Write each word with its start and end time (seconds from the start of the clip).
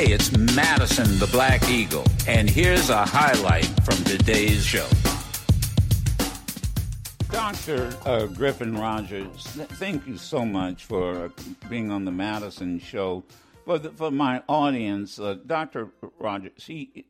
Hey, 0.00 0.14
it's 0.14 0.34
Madison 0.34 1.18
the 1.18 1.26
Black 1.26 1.68
Eagle, 1.68 2.06
and 2.26 2.48
here's 2.48 2.88
a 2.88 3.04
highlight 3.04 3.66
from 3.84 4.02
today's 4.04 4.64
show. 4.64 4.88
Dr. 7.30 7.94
Uh, 8.06 8.24
Griffin 8.24 8.74
Rodgers, 8.78 9.42
thank 9.74 10.06
you 10.06 10.16
so 10.16 10.46
much 10.46 10.86
for 10.86 11.30
being 11.68 11.90
on 11.90 12.06
the 12.06 12.10
Madison 12.10 12.78
show. 12.78 13.24
For, 13.66 13.78
the, 13.78 13.90
for 13.90 14.10
my 14.10 14.42
audience, 14.48 15.18
uh, 15.20 15.36
Dr. 15.44 15.90
Rodgers, 16.18 16.64
he, 16.64 17.04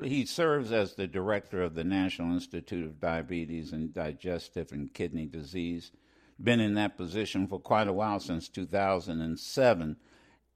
he 0.00 0.24
serves 0.24 0.70
as 0.70 0.94
the 0.94 1.08
director 1.08 1.60
of 1.60 1.74
the 1.74 1.82
National 1.82 2.32
Institute 2.32 2.86
of 2.86 3.00
Diabetes 3.00 3.72
and 3.72 3.92
Digestive 3.92 4.70
and 4.70 4.94
Kidney 4.94 5.26
Disease. 5.26 5.90
Been 6.40 6.60
in 6.60 6.74
that 6.74 6.96
position 6.96 7.48
for 7.48 7.58
quite 7.58 7.88
a 7.88 7.92
while 7.92 8.20
since 8.20 8.48
2007. 8.48 9.96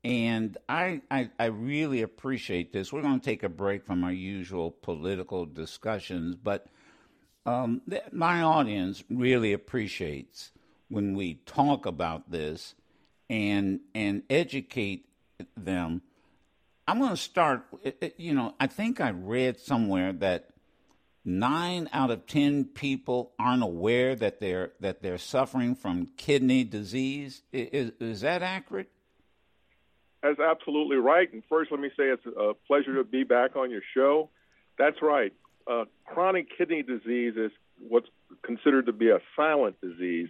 And 0.05 0.57
I, 0.69 1.00
I, 1.11 1.30
I, 1.39 1.46
really 1.46 2.02
appreciate 2.02 2.73
this. 2.73 2.93
We're 2.93 3.02
going 3.02 3.21
to 3.21 3.25
take 3.25 3.45
a 3.45 3.48
break 3.48 3.87
from 3.87 4.02
our 4.02 4.12
usual 4.12 4.73
political 4.73 5.47
discussions, 5.47 6.34
but 6.34 6.66
um, 7.47 7.83
th- 7.88 8.02
my 8.10 8.43
audience 8.43 9.05
really 9.09 9.52
appreciates 9.52 10.51
when 10.88 11.15
we 11.15 11.34
talk 11.46 11.87
about 11.87 12.30
this 12.30 12.74
and 13.30 13.80
and 13.95 14.23
educate 14.29 15.07
them. 15.57 16.02
I'm 16.87 16.98
going 16.98 17.10
to 17.10 17.16
start. 17.16 17.65
You 18.16 18.34
know, 18.34 18.55
I 18.59 18.66
think 18.66 19.01
I 19.01 19.10
read 19.10 19.60
somewhere 19.60 20.12
that 20.15 20.51
nine 21.24 21.88
out 21.93 22.10
of 22.10 22.27
ten 22.27 22.65
people 22.65 23.32
aren't 23.38 23.62
aware 23.62 24.16
that 24.16 24.41
they're 24.41 24.73
that 24.80 25.01
they're 25.01 25.19
suffering 25.19 25.77
from 25.77 26.09
kidney 26.16 26.65
disease. 26.65 27.43
Is, 27.52 27.93
is 28.01 28.21
that 28.23 28.43
accurate? 28.43 28.88
That's 30.22 30.38
absolutely 30.38 30.96
right. 30.96 31.32
And 31.32 31.42
first, 31.48 31.70
let 31.72 31.80
me 31.80 31.88
say 31.96 32.04
it's 32.04 32.26
a 32.26 32.54
pleasure 32.66 32.94
to 32.94 33.04
be 33.04 33.24
back 33.24 33.56
on 33.56 33.70
your 33.70 33.82
show. 33.94 34.30
That's 34.78 35.02
right. 35.02 35.32
Uh, 35.66 35.84
chronic 36.06 36.46
kidney 36.56 36.82
disease 36.82 37.34
is 37.37 37.51
what's 37.88 38.09
considered 38.42 38.87
to 38.87 38.92
be 38.92 39.10
a 39.10 39.20
silent 39.37 39.80
disease, 39.80 40.29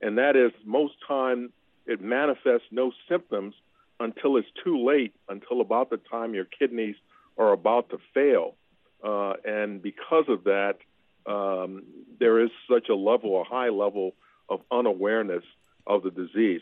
and 0.00 0.18
that 0.18 0.36
is 0.36 0.52
most 0.64 0.94
time 1.06 1.52
it 1.86 2.00
manifests 2.00 2.66
no 2.70 2.92
symptoms 3.08 3.54
until 3.98 4.36
it's 4.36 4.48
too 4.64 4.84
late, 4.84 5.14
until 5.28 5.60
about 5.60 5.90
the 5.90 5.96
time 5.96 6.34
your 6.34 6.44
kidneys 6.44 6.96
are 7.38 7.52
about 7.52 7.90
to 7.90 7.98
fail. 8.14 8.54
Uh, 9.02 9.34
and 9.44 9.82
because 9.82 10.24
of 10.28 10.44
that, 10.44 10.76
um, 11.26 11.82
there 12.18 12.40
is 12.40 12.50
such 12.70 12.88
a 12.88 12.94
level, 12.94 13.40
a 13.40 13.44
high 13.44 13.68
level 13.68 14.14
of 14.48 14.60
unawareness 14.70 15.44
of 15.86 16.02
the 16.02 16.10
disease. 16.10 16.60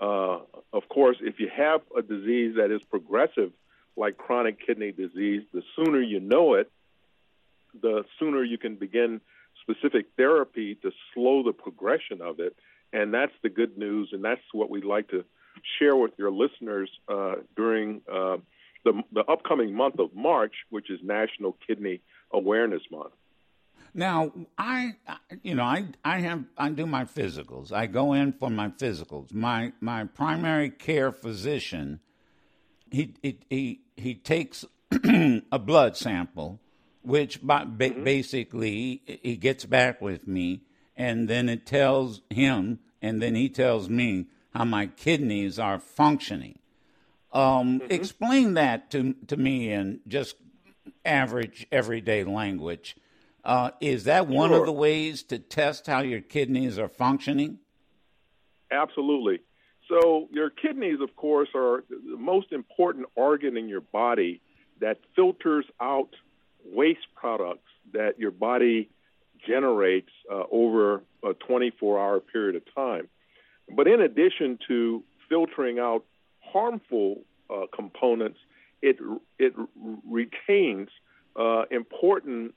Uh, 0.00 0.40
of 0.72 0.88
course, 0.88 1.16
if 1.20 1.38
you 1.38 1.48
have 1.54 1.80
a 1.96 2.02
disease 2.02 2.56
that 2.56 2.70
is 2.70 2.82
progressive, 2.82 3.52
like 3.96 4.16
chronic 4.16 4.64
kidney 4.64 4.92
disease, 4.92 5.42
the 5.52 5.62
sooner 5.76 6.00
you 6.00 6.20
know 6.20 6.54
it, 6.54 6.70
the 7.80 8.04
sooner 8.18 8.42
you 8.42 8.58
can 8.58 8.76
begin 8.76 9.20
specific 9.60 10.06
therapy 10.16 10.74
to 10.76 10.90
slow 11.12 11.42
the 11.42 11.52
progression 11.52 12.20
of 12.20 12.40
it. 12.40 12.56
And 12.92 13.12
that's 13.12 13.32
the 13.42 13.48
good 13.48 13.76
news, 13.76 14.10
and 14.12 14.24
that's 14.24 14.42
what 14.52 14.70
we'd 14.70 14.84
like 14.84 15.08
to 15.08 15.24
share 15.78 15.96
with 15.96 16.12
your 16.16 16.30
listeners 16.30 16.90
uh, 17.08 17.36
during 17.56 18.02
uh, 18.10 18.36
the, 18.84 19.02
the 19.12 19.24
upcoming 19.24 19.74
month 19.74 19.98
of 19.98 20.14
March, 20.14 20.54
which 20.70 20.90
is 20.90 21.00
National 21.02 21.56
Kidney 21.66 22.00
Awareness 22.32 22.82
Month. 22.90 23.12
Now, 23.94 24.32
I, 24.58 24.96
you 25.44 25.54
know, 25.54 25.62
I, 25.62 25.86
I 26.04 26.18
have, 26.18 26.44
I 26.58 26.70
do 26.70 26.84
my 26.84 27.04
physicals. 27.04 27.70
I 27.70 27.86
go 27.86 28.12
in 28.12 28.32
for 28.32 28.50
my 28.50 28.68
physicals. 28.68 29.32
My, 29.32 29.72
my 29.80 30.04
primary 30.04 30.68
care 30.68 31.12
physician, 31.12 32.00
he, 32.90 33.14
he, 33.22 33.38
he, 33.48 33.80
he 33.96 34.14
takes 34.16 34.64
a 35.52 35.58
blood 35.60 35.96
sample, 35.96 36.58
which 37.02 37.40
mm-hmm. 37.40 38.02
basically 38.02 39.02
he 39.22 39.36
gets 39.36 39.64
back 39.64 40.00
with 40.00 40.26
me, 40.26 40.62
and 40.96 41.28
then 41.28 41.48
it 41.48 41.64
tells 41.64 42.22
him, 42.30 42.80
and 43.00 43.22
then 43.22 43.36
he 43.36 43.48
tells 43.48 43.88
me 43.88 44.26
how 44.54 44.64
my 44.64 44.86
kidneys 44.86 45.58
are 45.58 45.78
functioning. 45.78 46.58
Um, 47.32 47.80
mm-hmm. 47.80 47.92
Explain 47.92 48.54
that 48.54 48.90
to 48.92 49.14
to 49.26 49.36
me 49.36 49.72
in 49.72 50.00
just 50.06 50.36
average 51.04 51.66
everyday 51.72 52.22
language 52.22 52.96
uh, 53.44 53.70
is 53.80 54.04
that 54.04 54.26
one 54.26 54.50
sure. 54.50 54.60
of 54.60 54.66
the 54.66 54.72
ways 54.72 55.22
to 55.24 55.38
test 55.38 55.86
how 55.86 56.00
your 56.00 56.20
kidneys 56.20 56.78
are 56.78 56.88
functioning? 56.88 57.58
Absolutely. 58.70 59.40
So, 59.88 60.28
your 60.32 60.48
kidneys, 60.48 61.00
of 61.02 61.14
course, 61.14 61.50
are 61.54 61.84
the 61.90 62.16
most 62.16 62.52
important 62.52 63.06
organ 63.16 63.56
in 63.56 63.68
your 63.68 63.82
body 63.82 64.40
that 64.80 64.98
filters 65.14 65.66
out 65.80 66.08
waste 66.64 67.06
products 67.14 67.68
that 67.92 68.18
your 68.18 68.30
body 68.30 68.88
generates 69.46 70.08
uh, 70.32 70.44
over 70.50 71.02
a 71.22 71.34
24 71.34 71.98
hour 71.98 72.20
period 72.20 72.56
of 72.56 72.62
time. 72.74 73.08
But 73.74 73.86
in 73.86 74.00
addition 74.00 74.58
to 74.68 75.02
filtering 75.28 75.78
out 75.78 76.04
harmful 76.40 77.22
uh, 77.50 77.66
components, 77.74 78.38
it, 78.82 78.96
it 79.38 79.54
retains 80.08 80.88
uh, 81.36 81.62
important 81.70 82.54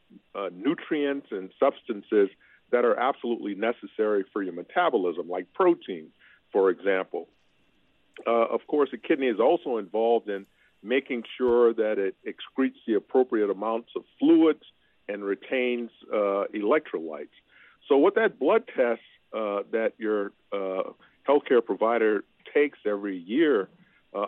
nutrients 1.07 1.28
and 1.31 1.51
substances 1.59 2.29
that 2.72 2.84
are 2.85 3.00
absolutely 3.00 3.56
necessary 3.56 4.25
for 4.34 4.44
your 4.44 4.53
metabolism, 4.53 5.29
like 5.29 5.51
protein, 5.53 6.07
for 6.51 6.69
example. 6.69 7.28
Uh, 8.25 8.45
of 8.47 8.62
course, 8.68 8.90
the 8.91 8.97
kidney 8.97 9.28
is 9.28 9.40
also 9.40 9.78
involved 9.78 10.28
in 10.28 10.45
making 10.84 11.23
sure 11.38 11.73
that 11.73 11.97
it 11.97 12.16
excretes 12.25 12.78
the 12.85 12.95
appropriate 12.95 13.50
amounts 13.50 13.90
of 13.95 14.03
fluids 14.19 14.63
and 15.07 15.23
retains 15.23 15.90
uh, 16.12 16.45
electrolytes. 16.53 17.35
So, 17.88 17.97
what 17.97 18.16
that 18.16 18.39
blood 18.39 18.63
test 18.75 19.01
uh, 19.34 19.63
that 19.72 19.94
your 19.97 20.34
uh, 20.51 20.91
healthcare 21.28 21.63
provider 21.63 22.24
takes 22.53 22.79
every 22.85 23.18
year, 23.18 23.69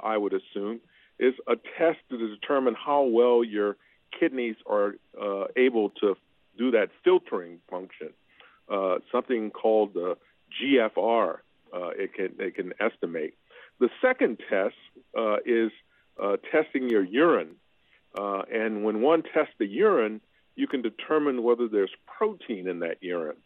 I 0.03 0.17
would 0.17 0.34
assume, 0.34 0.81
is 1.17 1.34
a 1.47 1.56
test 1.56 1.97
to 2.09 2.17
determine 2.17 2.75
how 2.75 3.03
well 3.03 3.44
your 3.44 3.75
kidneys 4.17 4.56
are 4.66 4.96
uh, 5.19 5.46
able 5.56 5.90
to 6.01 6.16
do 6.59 6.72
that 6.72 6.90
filtering 7.03 7.59
function, 7.72 8.09
uh, 8.72 8.97
something 9.12 9.50
called 9.50 9.94
the 9.94 10.18
GFR. 10.62 11.38
Uh, 11.74 11.90
it 11.96 12.14
can 12.14 12.36
it 12.40 12.56
can 12.56 12.74
estimate. 12.80 13.34
The 13.80 13.90
second 14.02 14.40
test 14.50 14.75
uh, 15.18 15.38
is 15.46 15.72
uh, 16.22 16.36
testing 16.52 16.90
your 16.90 17.03
urine, 17.03 17.56
uh, 18.20 18.42
and 18.52 18.84
when 18.84 19.02
one 19.02 19.24
tests 19.24 19.53
the 19.58 19.66
urine, 19.66 20.20
you 20.56 20.68
can 20.68 20.81
determine 20.81 21.44
whether 21.44 21.68
there's 21.68 21.94
protein 22.06 22.68
in 22.68 22.80
that 22.80 22.97
urine. 23.02 23.38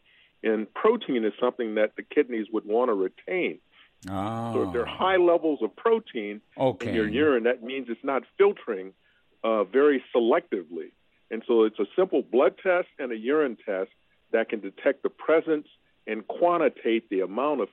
And 0.41 0.73
protein 0.73 1.23
is 1.23 1.33
something 1.39 1.75
that 1.75 1.95
the 1.95 2.03
kidneys 2.03 2.47
would 2.51 2.65
want 2.65 2.89
to 2.89 2.93
retain. 2.93 3.59
Oh. 4.09 4.53
So 4.53 4.63
if 4.63 4.73
there 4.73 4.81
are 4.81 4.85
high 4.85 5.17
levels 5.17 5.59
of 5.61 5.75
protein 5.75 6.41
okay. 6.57 6.89
in 6.89 6.95
your 6.95 7.07
urine, 7.07 7.43
that 7.43 7.63
means 7.63 7.87
it's 7.89 8.03
not 8.03 8.23
filtering 8.37 8.93
uh, 9.43 9.63
very 9.65 10.03
selectively. 10.13 10.91
And 11.33 11.41
so 11.47 11.63
it's 11.63 11.79
a 11.79 11.87
simple 11.95 12.21
blood 12.21 12.57
test 12.61 12.89
and 12.99 13.11
a 13.11 13.17
urine 13.17 13.57
test 13.65 13.89
that 14.33 14.49
can 14.49 14.59
detect 14.59 15.01
the 15.01 15.09
presence 15.09 15.67
and 16.05 16.27
quantitate 16.27 17.09
the 17.09 17.21
amount 17.21 17.61
of 17.61 17.69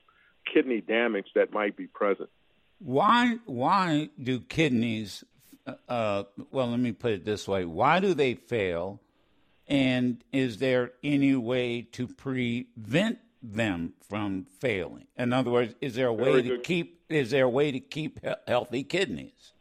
kidney 0.50 0.80
damage 0.80 1.26
that 1.34 1.52
might 1.52 1.76
be 1.76 1.86
present. 1.86 2.30
Why 2.78 3.36
why 3.44 4.08
do 4.18 4.40
kidneys 4.40 5.24
uh, 5.66 5.74
uh, 5.90 6.24
well 6.50 6.68
let 6.68 6.80
me 6.80 6.92
put 6.92 7.12
it 7.12 7.26
this 7.26 7.46
way 7.46 7.66
why 7.66 8.00
do 8.00 8.14
they 8.14 8.32
fail 8.32 8.98
and 9.68 10.24
is 10.32 10.56
there 10.56 10.92
any 11.04 11.36
way 11.36 11.82
to 11.92 12.08
prevent 12.08 13.18
them 13.42 13.92
from 14.08 14.46
failing 14.60 15.06
in 15.18 15.34
other 15.34 15.50
words 15.50 15.74
is 15.82 15.94
there 15.94 16.06
a 16.06 16.14
way 16.14 16.30
Very 16.30 16.42
to 16.44 16.48
good. 16.48 16.62
keep 16.62 17.02
is 17.10 17.30
there 17.30 17.44
a 17.44 17.50
way 17.50 17.70
to 17.70 17.80
keep 17.80 18.20
healthy 18.48 18.82
kidneys 18.84 19.52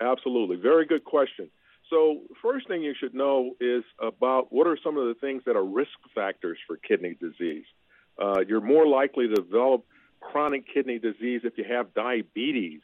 Absolutely. 0.00 0.56
Very 0.56 0.84
good 0.84 1.04
question. 1.04 1.48
So, 1.90 2.22
first 2.42 2.66
thing 2.66 2.82
you 2.82 2.94
should 2.98 3.14
know 3.14 3.54
is 3.60 3.84
about 4.00 4.52
what 4.52 4.66
are 4.66 4.78
some 4.82 4.96
of 4.96 5.06
the 5.06 5.14
things 5.14 5.42
that 5.46 5.56
are 5.56 5.64
risk 5.64 5.90
factors 6.14 6.58
for 6.66 6.76
kidney 6.76 7.16
disease. 7.20 7.64
Uh, 8.20 8.40
you're 8.46 8.60
more 8.60 8.86
likely 8.86 9.28
to 9.28 9.34
develop 9.34 9.84
chronic 10.20 10.64
kidney 10.72 10.98
disease 10.98 11.42
if 11.44 11.56
you 11.58 11.64
have 11.64 11.94
diabetes, 11.94 12.80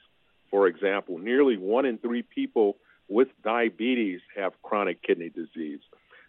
for 0.51 0.69
example. 0.69 1.19
Nearly 1.19 1.57
one 1.57 1.85
in 1.85 1.99
three 1.99 2.23
people 2.23 2.77
with 3.09 3.29
diabetes 3.43 4.21
have 4.37 4.53
chronic 4.63 5.03
kidney 5.03 5.31
disease. 5.31 5.81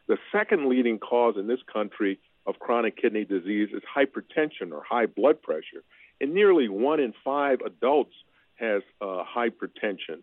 The 0.08 0.18
second 0.32 0.68
leading 0.68 1.00
cause 1.00 1.36
in 1.38 1.48
this 1.48 1.62
country 1.72 2.20
of 2.46 2.60
chronic 2.60 2.98
kidney 2.98 3.26
disease 3.26 3.70
is 3.74 3.84
hypertension 3.96 4.72
or 4.72 4.84
high 4.84 5.06
blood 5.06 5.42
pressure. 5.42 5.84
And 6.20 6.34
nearly 6.34 6.68
one 6.70 7.00
in 7.00 7.14
five 7.24 7.60
adults 7.66 8.14
has 8.56 8.82
uh, 9.02 9.24
hypertension. 9.24 10.22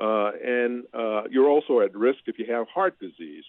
Uh, 0.00 0.30
and 0.44 0.84
uh, 0.94 1.22
you're 1.30 1.48
also 1.48 1.80
at 1.80 1.94
risk 1.94 2.20
if 2.26 2.38
you 2.38 2.46
have 2.52 2.68
heart 2.68 2.98
disease. 3.00 3.44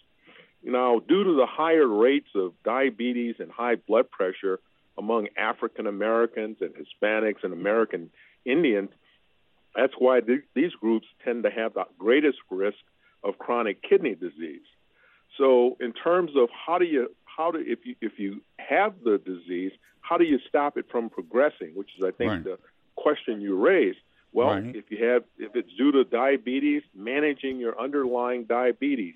Now, 0.63 0.99
due 0.99 1.23
to 1.23 1.35
the 1.35 1.45
higher 1.45 1.87
rates 1.87 2.29
of 2.35 2.53
diabetes 2.63 3.35
and 3.39 3.51
high 3.51 3.75
blood 3.75 4.09
pressure 4.09 4.59
among 4.97 5.27
African 5.37 5.87
Americans 5.87 6.57
and 6.59 6.71
Hispanics 6.73 7.43
and 7.43 7.53
American 7.53 8.09
Indians, 8.45 8.89
That's 9.75 9.93
why 9.97 10.19
th- 10.19 10.41
these 10.55 10.73
groups 10.73 11.07
tend 11.23 11.43
to 11.43 11.51
have 11.51 11.75
the 11.75 11.85
greatest 11.97 12.39
risk 12.49 12.79
of 13.23 13.37
chronic 13.37 13.81
kidney 13.81 14.15
disease. 14.15 14.65
So, 15.37 15.77
in 15.79 15.93
terms 15.93 16.31
of 16.35 16.49
how 16.49 16.77
do 16.79 16.85
you 16.85 17.15
how 17.25 17.51
do 17.51 17.63
if 17.65 17.85
you 17.85 17.95
if 18.01 18.19
you 18.19 18.41
have 18.57 18.95
the 19.03 19.17
disease, 19.17 19.71
how 20.01 20.17
do 20.17 20.25
you 20.25 20.39
stop 20.47 20.77
it 20.77 20.85
from 20.91 21.09
progressing? 21.09 21.71
Which 21.75 21.91
is, 21.97 22.03
I 22.03 22.11
think, 22.11 22.31
right. 22.31 22.43
the 22.43 22.57
question 22.95 23.39
you 23.39 23.55
raised. 23.55 23.99
Well, 24.31 24.47
right. 24.47 24.75
if 24.75 24.85
you 24.89 25.05
have 25.05 25.23
if 25.37 25.55
it's 25.55 25.71
due 25.77 25.91
to 25.91 26.03
diabetes, 26.03 26.83
managing 26.95 27.57
your 27.57 27.79
underlying 27.79 28.45
diabetes, 28.45 29.15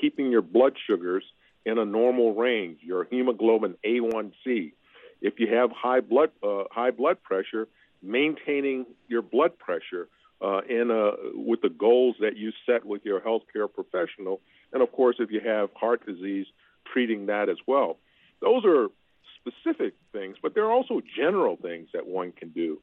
keeping 0.00 0.30
your 0.30 0.42
blood 0.42 0.74
sugars 0.86 1.24
in 1.64 1.78
a 1.78 1.84
normal 1.84 2.34
range, 2.34 2.78
your 2.82 3.04
hemoglobin 3.04 3.76
A1C. 3.84 4.72
If 5.20 5.34
you 5.38 5.54
have 5.54 5.70
high 5.70 6.00
blood 6.00 6.30
uh, 6.42 6.64
high 6.70 6.90
blood 6.90 7.22
pressure, 7.22 7.68
maintaining 8.02 8.86
your 9.08 9.22
blood 9.22 9.58
pressure 9.58 10.08
uh, 10.40 10.60
in 10.68 10.90
a, 10.90 11.12
with 11.34 11.62
the 11.62 11.68
goals 11.68 12.16
that 12.20 12.36
you 12.36 12.52
set 12.66 12.84
with 12.84 13.04
your 13.04 13.20
healthcare 13.20 13.72
professional, 13.72 14.40
and 14.72 14.82
of 14.82 14.90
course, 14.92 15.16
if 15.18 15.30
you 15.30 15.40
have 15.40 15.70
heart 15.74 16.04
disease, 16.06 16.46
treating 16.92 17.26
that 17.26 17.48
as 17.48 17.58
well. 17.66 17.98
Those 18.40 18.64
are 18.64 18.88
specific 19.38 19.94
things, 20.12 20.36
but 20.42 20.54
there 20.54 20.64
are 20.64 20.72
also 20.72 21.00
general 21.16 21.56
things 21.56 21.88
that 21.94 22.06
one 22.06 22.32
can 22.32 22.50
do, 22.50 22.80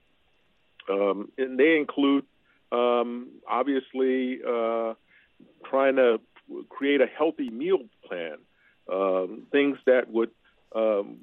um, 0.90 1.32
and 1.38 1.60
they 1.60 1.78
include 1.78 2.26
um, 2.72 3.28
obviously 3.48 4.40
uh, 4.48 4.94
trying 5.66 5.96
to 5.96 6.20
create 6.70 7.02
a 7.02 7.08
healthy 7.08 7.50
meal 7.50 7.80
plan, 8.08 8.38
um, 8.92 9.44
things 9.52 9.78
that 9.86 10.12
would 10.12 10.32
um, 10.76 11.18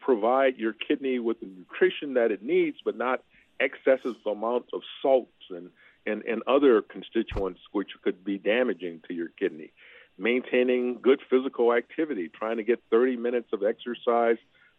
provide 0.00 0.56
your 0.56 0.72
kidney 0.72 1.18
with 1.18 1.40
the 1.40 1.46
nutrition 1.46 2.14
that 2.14 2.30
it 2.30 2.42
needs, 2.42 2.78
but 2.84 2.96
not 2.96 3.22
excessive 3.60 4.16
amounts 4.26 4.70
of 4.72 4.80
salts 5.02 5.30
and, 5.50 5.70
and, 6.06 6.22
and 6.24 6.42
other 6.46 6.80
constituents 6.82 7.60
which 7.72 7.90
could 8.02 8.24
be 8.24 8.38
damaging 8.38 9.00
to 9.06 9.14
your 9.14 9.28
kidney. 9.28 9.72
Maintaining 10.18 10.98
good 11.00 11.20
physical 11.30 11.72
activity, 11.72 12.28
trying 12.28 12.56
to 12.56 12.62
get 12.62 12.82
30 12.90 13.16
minutes 13.16 13.48
of 13.52 13.62
exercise 13.62 14.36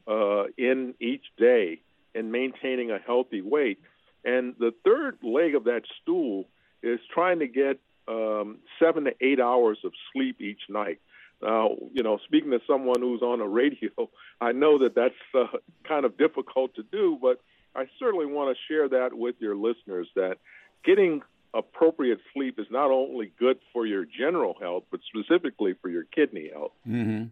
uh, 0.08 0.44
in 0.58 0.94
each 1.00 1.26
day, 1.38 1.80
and 2.14 2.32
maintaining 2.32 2.92
a 2.92 3.00
healthy 3.00 3.42
weight. 3.42 3.80
And 4.24 4.56
the 4.60 4.72
third 4.84 5.18
leg 5.24 5.56
of 5.56 5.66
that 5.66 5.82
stool 6.02 6.48
is 6.84 7.00
trying 7.14 7.40
to 7.40 7.48
get 7.48 7.80
um, 8.08 8.60
seven 8.80 9.06
to 9.06 9.12
eight 9.22 9.40
hours 9.40 9.80
of 9.84 9.94
sleep 10.14 10.42
each 10.42 10.62
night. 10.70 11.00
Now, 11.42 11.76
you 11.92 12.04
know, 12.04 12.20
speaking 12.26 12.52
to 12.52 12.60
someone 12.68 13.02
who's 13.02 13.22
on 13.22 13.42
a 13.42 13.48
radio, 13.48 13.90
I 14.42 14.52
know 14.52 14.80
that 14.80 14.96
that's 14.96 15.16
uh, 15.34 15.58
kind 15.88 16.06
of 16.06 16.18
difficult 16.18 16.76
to 16.76 16.84
do, 16.84 17.18
but 17.22 17.42
I 17.76 17.86
certainly 18.00 18.26
want 18.26 18.56
to 18.56 18.74
share 18.74 18.90
that 18.90 19.14
with 19.14 19.36
your 19.40 19.56
listeners 19.56 20.08
that 20.16 20.38
getting 20.84 21.22
appropriate 21.54 22.20
sleep 22.34 22.60
is 22.60 22.68
not 22.70 22.92
only 22.92 23.32
good 23.40 23.58
for 23.74 23.86
your 23.86 24.06
general 24.06 24.56
health, 24.60 24.84
but 24.92 25.00
specifically 25.08 25.74
for 25.82 25.90
your 25.90 26.04
kidney 26.04 26.50
health. 26.54 26.72
Mm-hmm. 26.88 27.26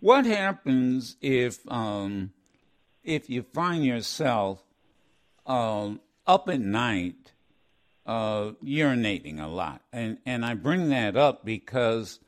What 0.00 0.26
happens 0.26 1.16
if 1.20 1.60
um, 1.70 2.32
if 3.04 3.30
you 3.30 3.42
find 3.42 3.84
yourself 3.84 4.62
uh, 5.48 5.92
up 6.26 6.48
at 6.48 6.60
night 6.60 7.32
uh, 8.06 8.52
urinating 8.64 9.42
a 9.42 9.48
lot? 9.48 9.82
And 9.92 10.18
and 10.24 10.44
I 10.44 10.54
bring 10.54 10.90
that 10.90 11.16
up 11.16 11.44
because 11.44 12.20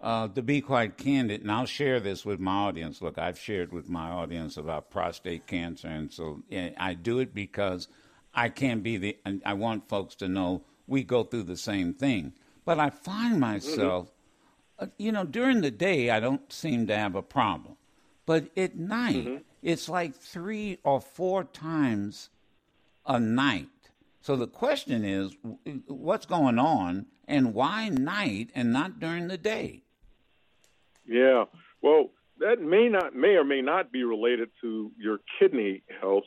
uh, 0.00 0.28
to 0.28 0.42
be 0.42 0.60
quite 0.60 0.96
candid, 0.96 1.42
and 1.42 1.50
I'll 1.50 1.66
share 1.66 2.00
this 2.00 2.24
with 2.24 2.38
my 2.38 2.52
audience. 2.52 3.02
Look, 3.02 3.18
I've 3.18 3.38
shared 3.38 3.72
with 3.72 3.88
my 3.88 4.10
audience 4.10 4.56
about 4.56 4.90
prostate 4.90 5.46
cancer, 5.46 5.88
and 5.88 6.12
so 6.12 6.42
I 6.78 6.94
do 6.94 7.18
it 7.18 7.34
because 7.34 7.88
I 8.32 8.48
can't 8.48 8.82
be 8.82 8.96
the. 8.96 9.16
I 9.44 9.54
want 9.54 9.88
folks 9.88 10.14
to 10.16 10.28
know 10.28 10.62
we 10.86 11.02
go 11.02 11.24
through 11.24 11.44
the 11.44 11.56
same 11.56 11.94
thing. 11.94 12.32
But 12.64 12.78
I 12.78 12.90
find 12.90 13.40
myself, 13.40 14.08
mm-hmm. 14.08 14.84
uh, 14.84 14.86
you 14.98 15.10
know, 15.10 15.24
during 15.24 15.62
the 15.62 15.70
day 15.70 16.10
I 16.10 16.20
don't 16.20 16.52
seem 16.52 16.86
to 16.88 16.96
have 16.96 17.14
a 17.14 17.22
problem, 17.22 17.76
but 18.26 18.50
at 18.56 18.76
night 18.76 19.26
mm-hmm. 19.26 19.42
it's 19.62 19.88
like 19.88 20.14
three 20.14 20.78
or 20.84 21.00
four 21.00 21.44
times 21.44 22.30
a 23.08 23.18
night. 23.18 23.68
So 24.20 24.36
the 24.36 24.46
question 24.46 25.04
is, 25.04 25.34
what's 25.86 26.26
going 26.26 26.58
on, 26.58 27.06
and 27.26 27.54
why 27.54 27.88
night 27.88 28.50
and 28.54 28.72
not 28.72 29.00
during 29.00 29.28
the 29.28 29.38
day? 29.38 29.82
Yeah. 31.06 31.44
Well, 31.82 32.10
that 32.38 32.60
may 32.60 32.88
not 32.88 33.14
may 33.16 33.36
or 33.36 33.44
may 33.44 33.62
not 33.62 33.90
be 33.90 34.04
related 34.04 34.50
to 34.60 34.92
your 34.98 35.18
kidney 35.38 35.82
health. 36.00 36.24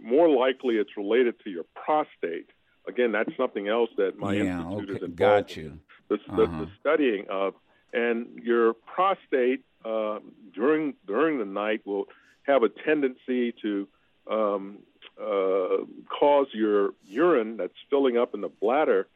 More 0.00 0.28
likely, 0.28 0.76
it's 0.76 0.96
related 0.96 1.36
to 1.44 1.50
your 1.50 1.64
prostate. 1.74 2.50
Again, 2.86 3.12
that's 3.12 3.34
something 3.36 3.68
else 3.68 3.90
that 3.96 4.18
my 4.18 4.34
yeah, 4.34 4.62
institute 4.62 4.90
okay. 4.90 4.96
is 4.96 5.02
involved 5.02 5.16
Got 5.16 5.56
you. 5.56 5.78
The, 6.08 6.14
uh-huh. 6.16 6.36
the, 6.36 6.46
the 6.46 6.52
uh-huh. 6.52 6.66
studying 6.80 7.26
of, 7.30 7.54
and 7.92 8.26
your 8.42 8.74
prostate 8.74 9.64
uh, 9.84 10.18
during 10.54 10.94
during 11.06 11.38
the 11.38 11.44
night 11.44 11.82
will 11.86 12.06
have 12.42 12.62
a 12.62 12.68
tendency 12.68 13.54
to 13.62 13.88
um, 14.30 14.78
uh, 15.20 15.84
cause 16.08 16.46
your 16.52 16.90
urine 17.04 17.56
that's 17.56 17.74
filling 17.90 18.16
up 18.16 18.34
in 18.34 18.40
the 18.40 18.48
bladder, 18.48 19.06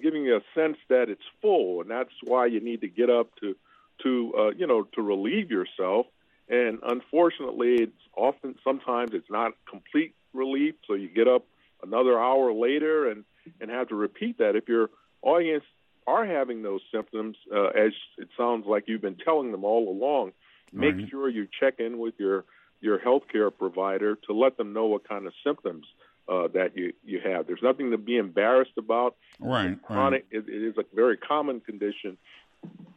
giving 0.00 0.24
you 0.24 0.36
a 0.36 0.40
sense 0.54 0.76
that 0.88 1.08
it's 1.08 1.22
full, 1.42 1.80
and 1.80 1.90
that's 1.90 2.12
why 2.22 2.46
you 2.46 2.60
need 2.60 2.82
to 2.82 2.88
get 2.88 3.10
up 3.10 3.34
to 3.40 3.56
to 4.02 4.32
uh, 4.38 4.50
you 4.50 4.66
know 4.66 4.84
to 4.94 5.02
relieve 5.02 5.50
yourself. 5.50 6.06
And 6.48 6.80
unfortunately, 6.82 7.76
it's 7.82 8.02
often 8.16 8.56
sometimes 8.64 9.12
it's 9.12 9.30
not 9.30 9.52
complete 9.68 10.14
relief, 10.32 10.74
so 10.86 10.94
you 10.94 11.08
get 11.08 11.28
up 11.28 11.44
another 11.82 12.20
hour 12.20 12.52
later 12.52 13.10
and 13.10 13.24
and 13.60 13.70
have 13.70 13.88
to 13.88 13.94
repeat 13.94 14.38
that. 14.38 14.56
If 14.56 14.68
your 14.68 14.90
audience 15.22 15.64
are 16.06 16.24
having 16.24 16.62
those 16.62 16.80
symptoms, 16.92 17.36
uh, 17.54 17.68
as 17.68 17.92
it 18.18 18.28
sounds 18.36 18.66
like 18.66 18.84
you've 18.86 19.02
been 19.02 19.18
telling 19.24 19.52
them 19.52 19.64
all 19.64 19.88
along, 19.88 20.32
make 20.72 20.96
right. 20.96 21.08
sure 21.08 21.28
you 21.28 21.46
check 21.58 21.74
in 21.78 21.98
with 21.98 22.14
your 22.18 22.44
your 22.80 22.98
healthcare 22.98 23.50
provider 23.56 24.16
to 24.26 24.32
let 24.32 24.56
them 24.56 24.72
know 24.72 24.86
what 24.86 25.08
kind 25.08 25.26
of 25.26 25.32
symptoms 25.44 25.86
uh, 26.28 26.48
that 26.48 26.76
you 26.76 26.92
you 27.04 27.20
have. 27.24 27.46
There's 27.46 27.62
nothing 27.62 27.90
to 27.90 27.98
be 27.98 28.16
embarrassed 28.16 28.78
about. 28.78 29.16
Right. 29.38 29.80
Chronic. 29.82 30.26
Right. 30.32 30.44
It, 30.44 30.48
it 30.48 30.62
is 30.62 30.78
a 30.78 30.84
very 30.94 31.16
common 31.16 31.60
condition 31.60 32.16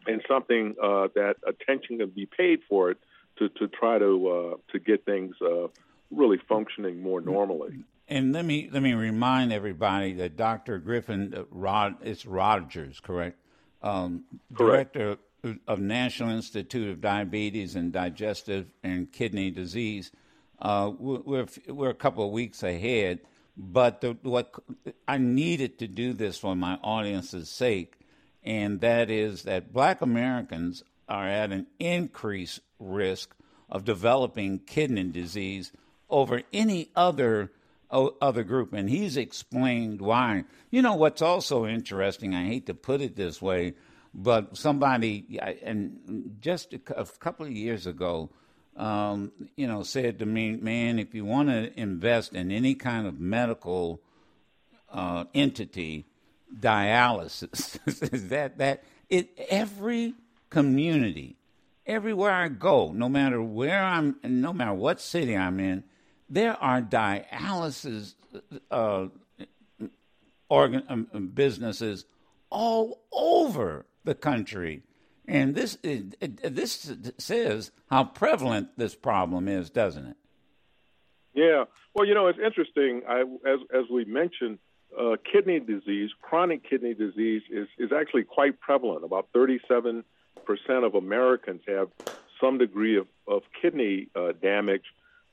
and 0.06 0.22
something 0.28 0.76
uh, 0.82 1.08
that 1.16 1.36
attention 1.48 2.00
can 2.00 2.10
be 2.10 2.26
paid 2.26 2.60
for 2.68 2.92
it 2.92 2.98
to, 3.38 3.50
to 3.50 3.68
try 3.68 3.98
to 3.98 4.30
uh, 4.30 4.72
to 4.72 4.80
get 4.80 5.06
things 5.06 5.36
uh, 5.42 5.68
really 6.12 6.40
functioning 6.50 7.02
more 7.02 7.22
normally. 7.22 7.84
And 8.08 8.34
let 8.34 8.46
me 8.46 8.70
let 8.72 8.84
me 8.84 8.94
remind 8.94 9.54
everybody 9.54 10.14
that 10.14 10.36
Dr. 10.36 10.78
Griffin 10.78 11.34
uh, 11.36 11.44
Rod 11.50 11.96
it's 12.02 12.26
Rodgers, 12.26 13.00
correct? 13.00 13.38
Um, 13.82 14.26
correct. 14.54 14.94
Director 14.94 15.18
of 15.68 15.80
National 15.80 16.30
Institute 16.30 16.90
of 16.90 17.02
Diabetes 17.02 17.76
and 17.76 17.92
Digestive 17.92 18.68
and 18.84 19.12
Kidney 19.12 19.52
Disease. 19.52 20.12
Uh, 20.60 20.92
we're 20.98 21.48
we're 21.68 21.90
a 21.90 21.96
couple 21.96 22.26
of 22.26 22.32
weeks 22.32 22.64
ahead, 22.64 23.20
but 23.58 24.02
the, 24.02 24.18
what 24.22 24.54
I 25.08 25.18
needed 25.18 25.80
to 25.80 25.88
do 25.88 26.14
this 26.14 26.38
for 26.38 26.56
my 26.56 26.80
audience's 26.84 27.50
sake 27.50 27.98
and 28.44 28.82
that 28.82 29.10
is 29.10 29.44
that 29.44 29.72
black 29.72 30.02
Americans 30.02 30.84
are 31.08 31.28
at 31.28 31.52
an 31.52 31.68
increased 31.80 32.60
risk 32.80 33.36
of 33.70 33.86
developing 33.86 34.60
kidney 34.60 35.04
disease 35.04 35.72
over 36.10 36.42
any 36.52 36.90
other 36.96 37.52
other 37.92 38.44
group 38.44 38.74
and 38.74 38.90
he's 38.90 39.16
explained 39.18 40.02
why 40.02 40.44
you 40.72 40.82
know 40.82 40.96
what's 40.96 41.22
also 41.22 41.68
interesting 41.68 42.34
i 42.34 42.44
hate 42.48 42.66
to 42.66 42.74
put 42.74 43.02
it 43.02 43.16
this 43.16 43.40
way 43.40 43.72
but 44.14 44.56
somebody 44.56 45.40
and 45.64 46.38
just 46.40 46.74
a 46.74 46.80
couple 46.80 47.46
of 47.46 47.52
years 47.52 47.88
ago 47.88 48.30
um, 48.78 49.32
you 49.56 49.68
know 49.68 49.84
said 49.84 50.20
to 50.20 50.26
me 50.26 50.56
man 50.56 51.00
if 51.00 51.14
you 51.14 51.26
want 51.26 51.50
to 51.50 51.80
invest 51.80 52.34
in 52.34 52.52
any 52.52 52.76
kind 52.76 53.08
of 53.08 53.20
medical 53.20 54.02
uh, 54.92 55.26
entity 55.34 56.06
dialysis. 56.60 57.80
that 58.30 58.58
that 58.58 58.84
it 59.10 59.30
every 59.50 60.14
community, 60.50 61.38
everywhere 61.86 62.32
I 62.32 62.48
go, 62.48 62.92
no 62.92 63.10
matter 63.10 63.42
where 63.42 63.84
I'm, 63.84 64.18
no 64.24 64.54
matter 64.54 64.74
what 64.74 65.02
city 65.02 65.36
I'm 65.36 65.60
in, 65.60 65.84
there 66.30 66.56
are 66.62 66.82
dialysis 66.82 68.14
uh, 68.72 69.08
organ 70.50 70.84
um, 70.88 71.32
businesses 71.34 72.06
all 72.50 73.02
over 73.12 73.86
the 74.04 74.16
country. 74.16 74.84
And 75.28 75.56
this 75.56 75.78
this 75.82 76.92
says 77.18 77.72
how 77.90 78.04
prevalent 78.04 78.70
this 78.78 78.96
problem 78.96 79.48
is, 79.48 79.70
doesn't 79.70 80.06
it? 80.06 80.18
Yeah. 81.34 81.66
Well, 81.94 82.06
you 82.06 82.14
know, 82.14 82.28
it's 82.28 82.40
interesting. 82.40 83.04
I, 83.08 83.22
as 83.22 83.60
as 83.74 83.86
we 83.90 84.06
mentioned, 84.06 84.60
uh, 85.00 85.16
kidney 85.32 85.60
disease, 85.60 86.12
chronic 86.22 86.68
kidney 86.70 86.94
disease, 86.94 87.42
is, 87.50 87.68
is 87.78 87.92
actually 87.92 88.24
quite 88.24 88.60
prevalent. 88.60 89.04
About 89.04 89.30
37% 89.34 90.04
of 90.84 90.96
Americans 90.96 91.62
have 91.68 91.90
some 92.40 92.58
degree 92.58 92.98
of, 92.98 93.08
of 93.28 93.44
kidney 93.62 94.10
uh, 94.16 94.34
damage, 94.42 94.84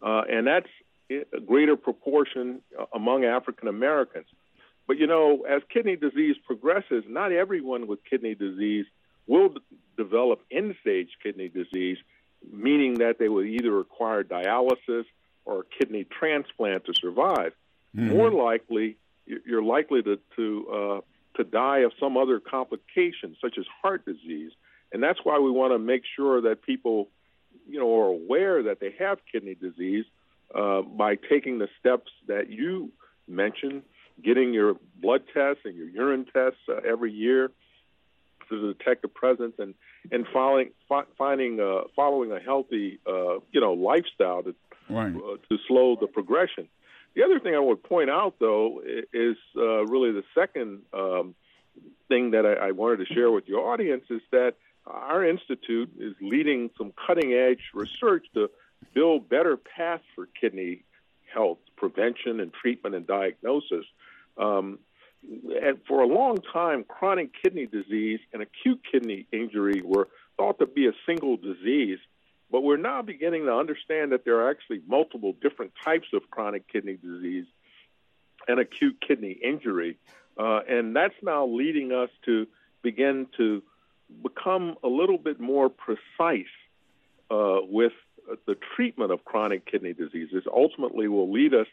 uh, 0.03 0.23
and 0.31 0.47
that's 0.47 0.69
a 1.11 1.41
greater 1.41 1.77
proportion 1.77 2.63
uh, 2.79 2.85
among 2.95 3.25
African 3.25 3.69
Americans. 3.69 4.27
But 4.91 4.99
you 4.99 5.07
know, 5.07 5.45
as 5.49 5.63
kidney 5.73 5.95
disease 5.95 6.35
progresses, 6.45 7.05
not 7.07 7.31
everyone 7.31 7.87
with 7.87 8.01
kidney 8.05 8.35
disease 8.35 8.87
will 9.29 9.51
d- 9.51 9.61
develop 9.97 10.41
end 10.51 10.75
stage 10.81 11.11
kidney 11.23 11.49
disease, 11.49 11.99
meaning 12.53 12.95
that 12.95 13.21
they 13.21 13.29
will 13.29 13.45
either 13.45 13.71
require 13.71 14.25
dialysis 14.25 15.05
or 15.45 15.61
a 15.61 15.63
kidney 15.79 16.03
transplant 16.03 16.87
to 16.87 16.93
survive. 16.93 17.53
Mm-hmm. 17.97 18.09
More 18.09 18.33
likely, 18.33 18.97
you're 19.27 19.63
likely 19.63 20.03
to 20.03 20.19
to, 20.35 20.69
uh, 20.69 21.01
to 21.37 21.45
die 21.45 21.83
of 21.83 21.93
some 22.01 22.17
other 22.17 22.41
complication, 22.41 23.37
such 23.41 23.59
as 23.59 23.67
heart 23.81 24.05
disease, 24.05 24.51
and 24.93 25.01
that's 25.01 25.21
why 25.23 25.39
we 25.39 25.53
want 25.53 25.73
to 25.73 25.79
make 25.79 26.03
sure 26.17 26.41
that 26.41 26.63
people, 26.63 27.11
you 27.69 27.79
know, 27.79 27.97
are 27.97 28.09
aware 28.09 28.65
that 28.65 28.81
they 28.81 28.93
have 28.99 29.21
kidney 29.31 29.55
disease 29.55 30.05
uh, 30.53 30.83
by 30.83 31.15
taking 31.15 31.61
the 31.61 31.69
steps 31.79 32.11
that 32.27 32.51
you 32.51 32.91
mentioned, 33.29 33.83
getting 34.23 34.53
your 34.53 34.75
blood 35.01 35.23
tests 35.33 35.63
and 35.65 35.75
your 35.77 35.89
urine 35.89 36.27
tests 36.33 36.61
uh, 36.69 36.77
every 36.89 37.13
year 37.13 37.51
to 38.49 38.75
detect 38.75 39.03
the 39.03 39.09
presence, 39.09 39.55
and 39.59 39.75
and 40.11 40.27
following 40.33 40.71
fi- 40.89 41.05
finding 41.17 41.61
uh, 41.61 41.83
following 41.95 42.33
a 42.33 42.41
healthy, 42.41 42.99
uh, 43.07 43.39
you 43.53 43.61
know, 43.61 43.73
lifestyle 43.73 44.43
to 44.43 44.55
right. 44.89 45.15
uh, 45.15 45.37
to 45.49 45.59
slow 45.69 45.97
the 46.01 46.07
progression. 46.07 46.69
The 47.15 47.25
other 47.25 47.41
thing 47.41 47.55
I 47.55 47.61
would 47.61 47.83
point 47.83 48.09
out, 48.09 48.35
though, 48.39 48.83
is 49.13 49.37
uh, 49.57 49.85
really 49.87 50.13
the 50.13 50.23
second 50.35 50.83
um, 50.93 51.35
thing 52.09 52.33
that 52.33 52.47
I, 52.47 52.69
I 52.69 52.71
wanted 52.71 53.07
to 53.07 53.15
share 53.15 53.31
with 53.31 53.49
your 53.49 53.73
audience 53.73 54.05
is 54.11 54.21
that 54.31 54.55
our 54.87 55.25
institute 55.25 55.91
is 55.99 56.15
leading 56.21 56.71
some 56.79 56.93
cutting 57.07 57.33
edge 57.33 57.61
research 57.75 58.27
to 58.35 58.49
build 58.95 59.29
better 59.29 59.57
paths 59.57 60.05
for 60.15 60.29
kidney 60.41 60.85
health 61.33 61.59
prevention 61.77 62.41
and 62.41 62.53
treatment 62.53 62.95
and 62.95 63.07
diagnosis. 63.07 63.85
Um, 64.41 64.79
and 65.63 65.79
for 65.87 66.01
a 66.01 66.07
long 66.07 66.39
time, 66.53 66.85
chronic 66.85 67.31
kidney 67.43 67.67
disease 67.67 68.21
and 68.33 68.43
acute 68.43 68.81
kidney 68.91 69.27
injury 69.33 69.83
were 69.85 70.09
thought 70.39 70.59
to 70.61 70.67
be 70.67 70.87
a 70.87 70.93
single 71.07 71.37
disease. 71.37 71.99
But 72.51 72.63
we're 72.63 72.79
now 72.79 73.03
beginning 73.03 73.45
to 73.45 73.55
understand 73.55 74.13
that 74.13 74.25
there 74.25 74.41
are 74.41 74.51
actually 74.51 74.81
multiple 74.89 75.35
different 75.41 75.73
types 75.85 76.09
of 76.15 76.31
chronic 76.31 76.67
kidney 76.69 76.97
disease 76.97 77.45
and 78.49 78.59
acute 78.59 78.97
kidney 79.07 79.33
injury. 79.33 79.99
Uh, 80.39 80.61
and 80.69 80.97
that's 80.97 81.15
now 81.23 81.47
leading 81.47 81.93
us 81.93 82.09
to 82.25 82.47
begin 82.83 83.27
to 83.37 83.63
become 84.23 84.77
a 84.83 84.89
little 84.89 85.19
bit 85.19 85.39
more 85.39 85.69
precise 85.69 86.47
uh, 87.31 87.59
with 87.63 87.93
the 88.47 88.57
treatment 88.75 89.13
of 89.13 89.25
chronic 89.25 89.67
kidney 89.67 89.93
diseases. 89.93 90.45
Ultimately, 90.53 91.09
will 91.09 91.31
lead 91.31 91.55
us 91.55 91.67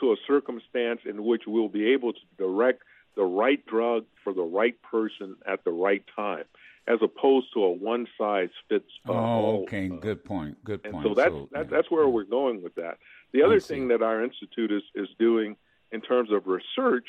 to 0.00 0.12
a 0.12 0.16
circumstance 0.26 1.00
in 1.04 1.24
which 1.24 1.42
we'll 1.46 1.68
be 1.68 1.92
able 1.92 2.12
to 2.12 2.20
direct 2.38 2.82
the 3.16 3.24
right 3.24 3.64
drug 3.66 4.04
for 4.22 4.32
the 4.32 4.42
right 4.42 4.80
person 4.82 5.36
at 5.46 5.64
the 5.64 5.70
right 5.70 6.04
time, 6.14 6.44
as 6.86 6.98
opposed 7.02 7.48
to 7.54 7.64
a 7.64 7.70
one 7.70 8.06
size 8.16 8.50
fits 8.68 8.90
all. 9.08 9.58
Oh, 9.58 9.62
okay, 9.62 9.88
good 9.88 10.24
point. 10.24 10.62
Good 10.64 10.80
and 10.84 10.94
point. 10.94 11.06
So 11.06 11.14
that's 11.14 11.30
so, 11.30 11.48
that's, 11.52 11.70
yeah. 11.70 11.76
that's 11.76 11.90
where 11.90 12.08
we're 12.08 12.24
going 12.24 12.62
with 12.62 12.74
that. 12.76 12.98
The 13.32 13.42
other 13.42 13.60
thing 13.60 13.88
that 13.88 14.02
our 14.02 14.22
institute 14.22 14.72
is 14.72 14.82
is 14.94 15.08
doing 15.18 15.56
in 15.92 16.00
terms 16.00 16.30
of 16.32 16.46
research 16.46 17.06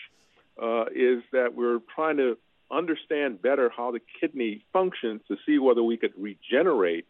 uh, 0.62 0.86
is 0.94 1.24
that 1.32 1.56
we're 1.56 1.80
trying 1.96 2.18
to 2.18 2.38
understand 2.72 3.42
better 3.42 3.70
how 3.76 3.92
the 3.92 4.02
kidney 4.20 4.64
functions 4.72 5.22
to 5.28 5.38
see 5.46 5.60
whether 5.60 5.84
we 5.84 5.98
could 5.98 6.14
regenerate 6.18 7.06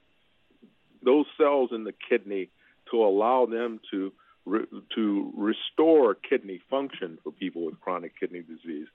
those 1.03 1.25
cells 1.38 1.69
in 1.71 1.83
the 1.83 1.93
kidney 2.09 2.50
to 2.89 3.03
allow 3.03 3.45
them 3.45 3.79
to 3.91 4.11
re, 4.45 4.65
to 4.95 5.33
restore 5.36 6.15
kidney 6.15 6.62
function 6.69 7.17
for 7.24 7.31
people 7.31 7.65
with 7.65 7.79
chronic 7.79 8.19
kidney 8.19 8.41
disease, 8.41 8.88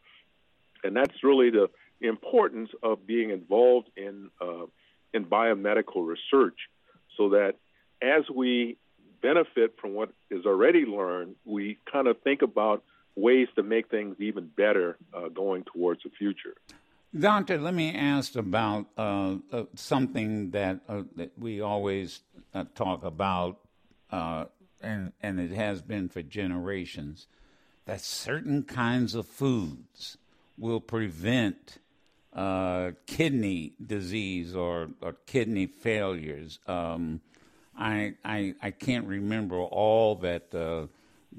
and 0.85 0.97
that's 0.97 1.23
really 1.23 1.51
the 1.51 1.69
importance 2.01 2.71
of 2.83 3.07
being 3.07 3.31
involved 3.31 3.89
in 3.97 4.31
uh, 4.41 4.67
in 5.15 5.25
biomedical 5.25 6.07
research, 6.07 6.59
so 7.17 7.31
that 7.31 7.55
as 8.03 8.25
we 8.35 8.77
benefit 9.23 9.77
from 9.81 9.95
what 9.95 10.11
is 10.31 10.45
already 10.45 10.85
learned, 10.85 11.35
we 11.45 11.79
kind 11.91 12.07
of 12.07 12.21
think 12.23 12.43
about 12.43 12.85
ways 13.15 13.49
to 13.57 13.63
make 13.63 13.89
things 13.91 14.15
even 14.21 14.47
better 14.47 14.99
uh, 15.15 15.29
going 15.29 15.65
towards 15.65 16.03
the 16.03 16.11
future. 16.11 16.55
Doctor, 17.19 17.59
let 17.59 17.73
me 17.73 17.95
ask 17.95 18.37
about 18.37 18.87
uh, 18.99 19.37
uh, 19.51 19.65
something 19.75 20.51
that, 20.51 20.81
uh, 20.87 21.03
that 21.17 21.33
we 21.39 21.63
always 21.63 22.21
uh, 22.53 22.65
talk 22.75 23.05
about, 23.05 23.59
uh, 24.11 24.45
and, 24.81 25.13
and 25.23 25.41
it 25.41 25.51
has 25.53 25.83
been 25.83 26.09
for 26.09 26.23
generations, 26.23 27.27
that 27.87 28.01
certain 28.01 28.63
kinds 28.63 29.15
of 29.15 29.27
foods 29.27 30.17
will 30.59 30.81
prevent 30.81 31.79
uh, 32.33 32.93
kidney 33.07 33.73
disease 33.85 34.55
or, 34.55 34.89
or 35.01 35.15
kidney 35.27 35.67
failures. 35.67 36.59
Um, 36.67 37.21
I, 37.79 38.15
I, 38.25 38.55
I 38.63 38.71
can't 38.71 39.07
remember 39.07 39.59
all 39.59 40.17
that 40.17 40.55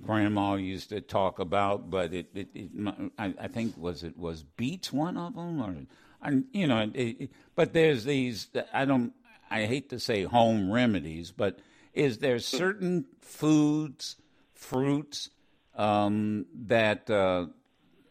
grandma 0.03 0.56
used 0.56 0.89
to 0.89 1.01
talk 1.01 1.39
about, 1.39 1.89
but 1.89 2.13
it, 2.13 2.27
it, 2.34 2.48
it 2.53 2.70
I, 3.17 3.34
I, 3.39 3.48
think 3.48 3.75
was 3.77 4.03
it 4.03 4.17
was 4.17 4.44
beets 4.44 4.91
one 4.94 5.17
of 5.17 5.36
them, 5.36 5.62
or 5.62 5.75
I, 6.22 6.44
you 6.51 6.67
know, 6.67 6.89
it, 6.94 7.32
but 7.56 7.74
there's 7.74 8.03
these. 8.06 8.48
I 8.74 8.86
don't. 8.86 9.13
I 9.50 9.65
hate 9.65 9.89
to 9.91 10.00
say 10.00 10.24
home 10.24 10.72
remedies, 10.72 11.32
but 11.32 11.60
is 11.98 12.20
there 12.20 12.38
certain 12.38 13.06
foods, 13.22 14.18
fruits 14.54 15.32
um, 15.75 16.46
that 16.68 17.10
uh, 17.10 17.48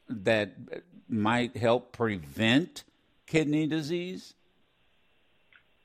that 0.09 0.57
might 1.09 1.57
help 1.57 1.93
prevent 1.93 2.83
kidney 3.27 3.67
disease? 3.67 4.35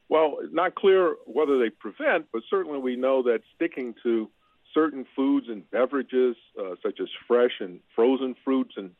Well, 0.09 0.39
not 0.51 0.75
clear 0.75 1.15
whether 1.25 1.59
they 1.59 1.69
prevent, 1.69 2.25
but 2.33 2.41
certainly 2.49 2.79
we 2.79 2.95
know 2.95 3.23
that 3.23 3.41
sticking 3.55 3.93
to 4.03 4.29
certain 4.73 5.05
foods 5.15 5.47
and 5.47 5.69
beverages, 5.69 6.35
uh, 6.59 6.75
such 6.83 6.99
as 6.99 7.07
fresh 7.27 7.59
and 7.59 7.79
frozen 7.95 8.35
fruits 8.43 8.73
and 8.77 8.91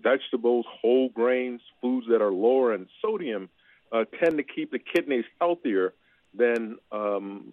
vegetables, 0.00 0.64
whole 0.80 1.08
grains, 1.08 1.60
foods 1.82 2.06
that 2.08 2.22
are 2.22 2.32
lower 2.32 2.72
in 2.74 2.86
sodium, 3.02 3.50
uh, 3.92 4.04
tend 4.22 4.38
to 4.38 4.42
keep 4.42 4.70
the 4.70 4.78
kidneys 4.78 5.24
healthier 5.40 5.92
than 6.36 6.78
um, 6.92 7.52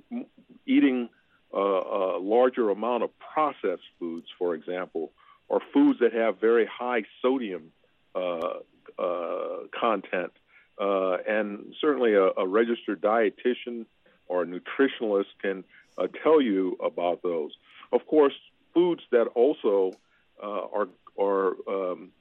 eating 0.65 1.09
uh, 1.53 1.59
a 1.59 2.19
larger 2.19 2.69
amount 2.69 3.03
of 3.03 3.09
processed 3.19 3.83
foods, 4.00 4.27
for 4.38 4.55
example, 4.55 5.11
or 5.50 5.61
foods 5.73 6.00
that 6.00 6.13
have 6.13 6.39
very 6.39 6.65
high 6.65 7.03
sodium 7.21 7.71
uh, 8.15 8.59
uh, 8.97 9.57
content. 9.77 10.31
Uh, 10.79 11.17
and 11.27 11.75
certainly, 11.79 12.13
a, 12.13 12.29
a 12.38 12.47
registered 12.47 13.01
dietitian 13.01 13.85
or 14.27 14.43
a 14.43 14.45
nutritionalist 14.45 15.25
can 15.41 15.63
uh, 15.97 16.07
tell 16.23 16.41
you 16.41 16.77
about 16.83 17.21
those. 17.21 17.51
Of 17.91 18.07
course, 18.07 18.33
foods 18.73 19.01
that 19.11 19.27
also 19.35 19.91
uh, 20.41 20.61
are 20.73 20.88
are 21.19 21.55
um, 21.67 22.11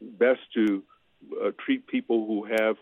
best 0.00 0.40
to 0.54 0.82
uh, 1.44 1.50
treat 1.64 1.86
people 1.86 2.26
who 2.26 2.44
have 2.44 2.76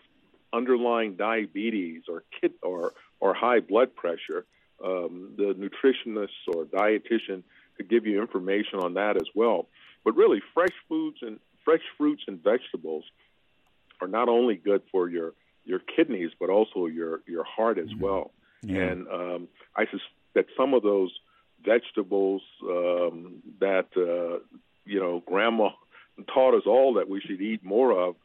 underlying 0.53 1.15
diabetes 1.15 2.03
or 2.07 2.23
kid 2.39 2.53
or 2.61 2.93
or 3.21 3.33
high 3.33 3.61
blood 3.61 3.95
pressure. 3.95 4.45
Um, 4.83 5.35
the 5.37 5.53
nutritionist 5.53 6.29
or 6.53 6.65
dietitian 6.65 7.43
could 7.77 7.87
give 7.87 8.05
you 8.05 8.19
information 8.19 8.79
on 8.79 8.95
that 8.95 9.15
as 9.15 9.27
well. 9.35 9.67
But 10.03 10.15
really, 10.15 10.41
fresh 10.53 10.73
foods 10.89 11.17
and 11.21 11.39
fresh 11.63 11.81
fruits 11.97 12.23
and 12.27 12.43
vegetables 12.43 13.05
are 14.01 14.07
not 14.07 14.27
only 14.27 14.55
good 14.55 14.81
for 14.91 15.07
your 15.07 15.33
your 15.63 15.79
kidneys 15.79 16.31
but 16.39 16.49
also 16.49 16.87
your 16.87 17.21
your 17.27 17.43
heart 17.43 17.77
as 17.77 17.87
mm-hmm. 17.87 18.03
well. 18.03 18.31
Yeah. 18.63 18.81
And 18.81 19.07
um, 19.07 19.47
I 19.75 19.85
suspect 19.85 20.01
that 20.33 20.45
some 20.57 20.73
of 20.73 20.81
those 20.83 21.11
vegetables 21.63 22.41
um, 22.63 23.41
that 23.59 23.87
uh, 23.95 24.43
you 24.85 24.99
know 24.99 25.21
grandma 25.25 25.69
taught 26.33 26.55
us 26.55 26.63
all 26.65 26.95
that 26.95 27.09
we 27.09 27.21
should 27.21 27.41
eat 27.41 27.63
more 27.63 27.91
of 27.91 28.15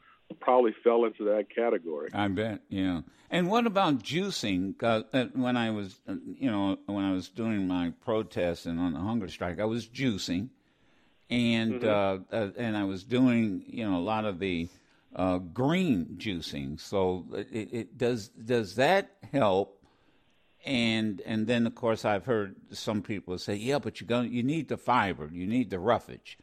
probably 0.40 0.74
fell 0.84 1.04
into 1.04 1.24
that 1.24 1.46
category. 1.54 2.10
I 2.12 2.28
bet, 2.28 2.60
yeah. 2.68 3.02
And 3.30 3.50
what 3.50 3.66
about 3.66 4.02
juicing? 4.02 4.74
Uh, 4.82 5.26
when 5.34 5.56
I 5.56 5.70
was, 5.70 5.98
uh, 6.08 6.14
you 6.38 6.50
know, 6.50 6.78
when 6.86 7.04
I 7.04 7.12
was 7.12 7.28
doing 7.28 7.66
my 7.66 7.92
protest 8.04 8.66
and 8.66 8.78
on 8.78 8.92
the 8.92 9.00
hunger 9.00 9.28
strike, 9.28 9.60
I 9.60 9.64
was 9.64 9.86
juicing, 9.86 10.50
and 11.28 11.80
mm-hmm. 11.80 12.34
uh, 12.34 12.36
uh, 12.36 12.50
and 12.56 12.76
I 12.76 12.84
was 12.84 13.02
doing, 13.02 13.64
you 13.66 13.88
know, 13.88 13.96
a 13.96 14.00
lot 14.00 14.24
of 14.24 14.38
the 14.38 14.68
uh, 15.14 15.38
green 15.38 16.16
juicing. 16.18 16.78
So, 16.78 17.26
it, 17.32 17.72
it, 17.72 17.98
does 17.98 18.28
does 18.28 18.76
that 18.76 19.10
help 19.32 19.76
and 20.66 21.22
and 21.24 21.46
then 21.46 21.66
of 21.66 21.74
course 21.74 22.04
I've 22.04 22.26
heard 22.26 22.56
some 22.72 23.00
people 23.00 23.38
say, 23.38 23.54
yeah, 23.54 23.78
but 23.78 24.00
you 24.00 24.06
go, 24.06 24.20
you 24.20 24.42
need 24.42 24.68
the 24.68 24.76
fiber, 24.76 25.30
you 25.32 25.46
need 25.46 25.70
the 25.70 25.78
roughage. 25.78 26.36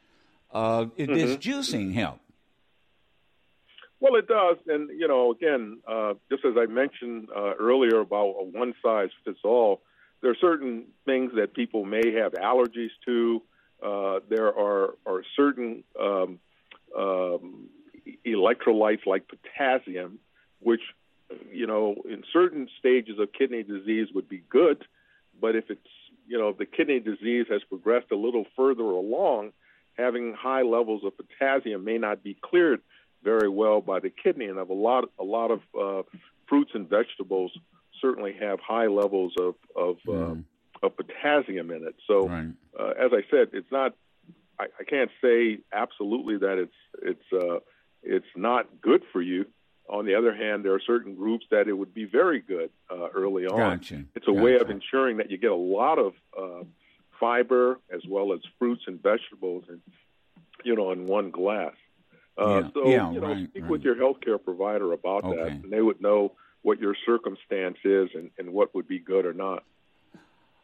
Uh, 0.52 0.86
mm-hmm. 0.86 1.14
Does 1.14 1.38
juicing 1.38 1.94
help? 1.94 2.20
Well, 4.04 4.16
it 4.16 4.28
does, 4.28 4.58
and 4.68 4.90
you 5.00 5.08
know, 5.08 5.32
again, 5.32 5.80
uh, 5.88 6.16
just 6.30 6.44
as 6.44 6.56
I 6.58 6.66
mentioned 6.66 7.30
uh, 7.34 7.54
earlier 7.58 8.02
about 8.02 8.36
a 8.38 8.44
one 8.44 8.74
size 8.84 9.12
fits 9.24 9.40
all, 9.46 9.80
there 10.22 10.30
are 10.30 10.36
certain 10.42 10.88
things 11.06 11.32
that 11.38 11.54
people 11.54 11.86
may 11.86 12.12
have 12.12 12.34
allergies 12.34 12.90
to. 13.06 13.42
Uh, 13.82 14.20
there 14.30 14.48
are 14.48 14.96
are 15.06 15.24
certain 15.38 15.86
um, 15.98 16.40
um, 17.00 17.70
electrolytes 18.28 19.06
like 19.06 19.24
potassium, 19.30 20.20
which 20.60 20.82
you 21.50 21.66
know 21.66 21.96
in 22.04 22.26
certain 22.34 22.68
stages 22.80 23.20
of 23.20 23.32
kidney 23.32 23.64
disease 23.64 24.10
would 24.14 24.28
be 24.28 24.44
good, 24.50 24.84
but 25.40 25.56
if 25.56 25.70
it's 25.70 25.80
you 26.28 26.38
know 26.38 26.50
if 26.50 26.58
the 26.58 26.66
kidney 26.66 27.00
disease 27.00 27.46
has 27.50 27.62
progressed 27.70 28.12
a 28.12 28.18
little 28.18 28.44
further 28.58 28.84
along, 28.84 29.54
having 29.94 30.34
high 30.34 30.64
levels 30.64 31.04
of 31.06 31.14
potassium 31.16 31.86
may 31.86 31.98
not 31.98 32.22
be 32.22 32.36
cleared 32.44 32.82
very 33.24 33.50
well 33.50 33.82
by 33.82 34.00
the 34.00 34.10
kidney, 34.10 34.46
and 34.46 34.58
of 34.58 34.70
a 34.70 34.74
lot 34.74 35.06
a 35.20 35.24
lot 35.24 35.52
of 35.52 35.62
uh, 35.80 36.04
fruits 36.48 36.72
and 36.74 36.90
vegetables 36.90 37.52
certainly 38.02 38.34
have 38.40 38.60
high 38.60 38.88
levels 38.88 39.34
of 39.40 39.56
of, 39.76 39.98
mm. 40.08 40.44
uh, 40.82 40.86
of 40.86 40.98
potassium 40.98 41.72
in 41.72 41.88
it. 41.88 41.96
So, 42.08 42.28
right. 42.28 42.48
uh, 42.80 42.94
as 43.00 43.12
I 43.14 43.24
said, 43.32 43.50
it's 43.54 43.72
not. 43.72 43.96
I, 44.60 44.66
I, 44.80 44.84
can't 44.84 45.10
say 45.22 45.60
absolutely 45.72 46.38
that 46.38 46.60
it's 46.60 46.74
it's 47.02 47.34
uh, 47.34 47.60
it's 48.04 48.26
not 48.36 48.68
good 48.82 49.04
for 49.12 49.22
you. 49.22 49.46
On 49.90 50.06
the 50.06 50.16
other 50.16 50.34
hand, 50.34 50.64
there 50.64 50.74
are 50.74 50.82
certain 50.86 51.16
groups 51.16 51.46
that 51.52 51.68
it 51.68 51.74
would 51.74 51.94
be 51.94 52.06
very 52.06 52.40
good 52.40 52.70
uh, 52.90 53.10
early 53.10 53.46
on. 53.46 53.58
Gotcha. 53.58 54.06
It's 54.16 54.28
a 54.28 54.32
gotcha. 54.32 54.44
way 54.44 54.56
of 54.56 54.70
ensuring 54.70 55.18
that 55.18 55.30
you 55.30 55.38
get 55.38 55.52
a 55.52 55.56
lot 55.56 56.00
of 56.00 56.14
uh, 56.38 56.64
fiber 57.20 57.80
as 57.94 58.02
well 58.08 58.34
as 58.34 58.40
fruits 58.60 58.84
and 58.88 59.02
vegetables, 59.02 59.66
and 59.68 59.82
you 60.64 60.76
know, 60.76 60.92
in 60.92 61.06
one 61.06 61.32
glass. 61.32 61.74
Uh, 62.38 62.62
yeah. 62.62 62.70
So, 62.74 62.88
yeah, 62.88 63.12
you 63.12 63.22
know, 63.22 63.28
right, 63.28 63.48
speak 63.50 63.64
right. 63.64 63.72
with 63.72 63.82
your 63.84 63.96
healthcare 63.96 64.44
provider 64.44 64.92
about 64.92 65.24
Okay. 65.24 65.38
that, 65.38 65.52
and 65.52 65.72
they 65.72 65.82
would 65.82 66.02
know 66.02 66.34
what 66.64 66.80
your 66.80 66.96
circumstance 67.06 67.78
is 67.84 68.10
and, 68.16 68.32
and 68.38 68.54
what 68.54 68.74
would 68.74 68.88
be 68.88 69.00
good 69.00 69.26
or 69.26 69.34
not. 69.34 69.64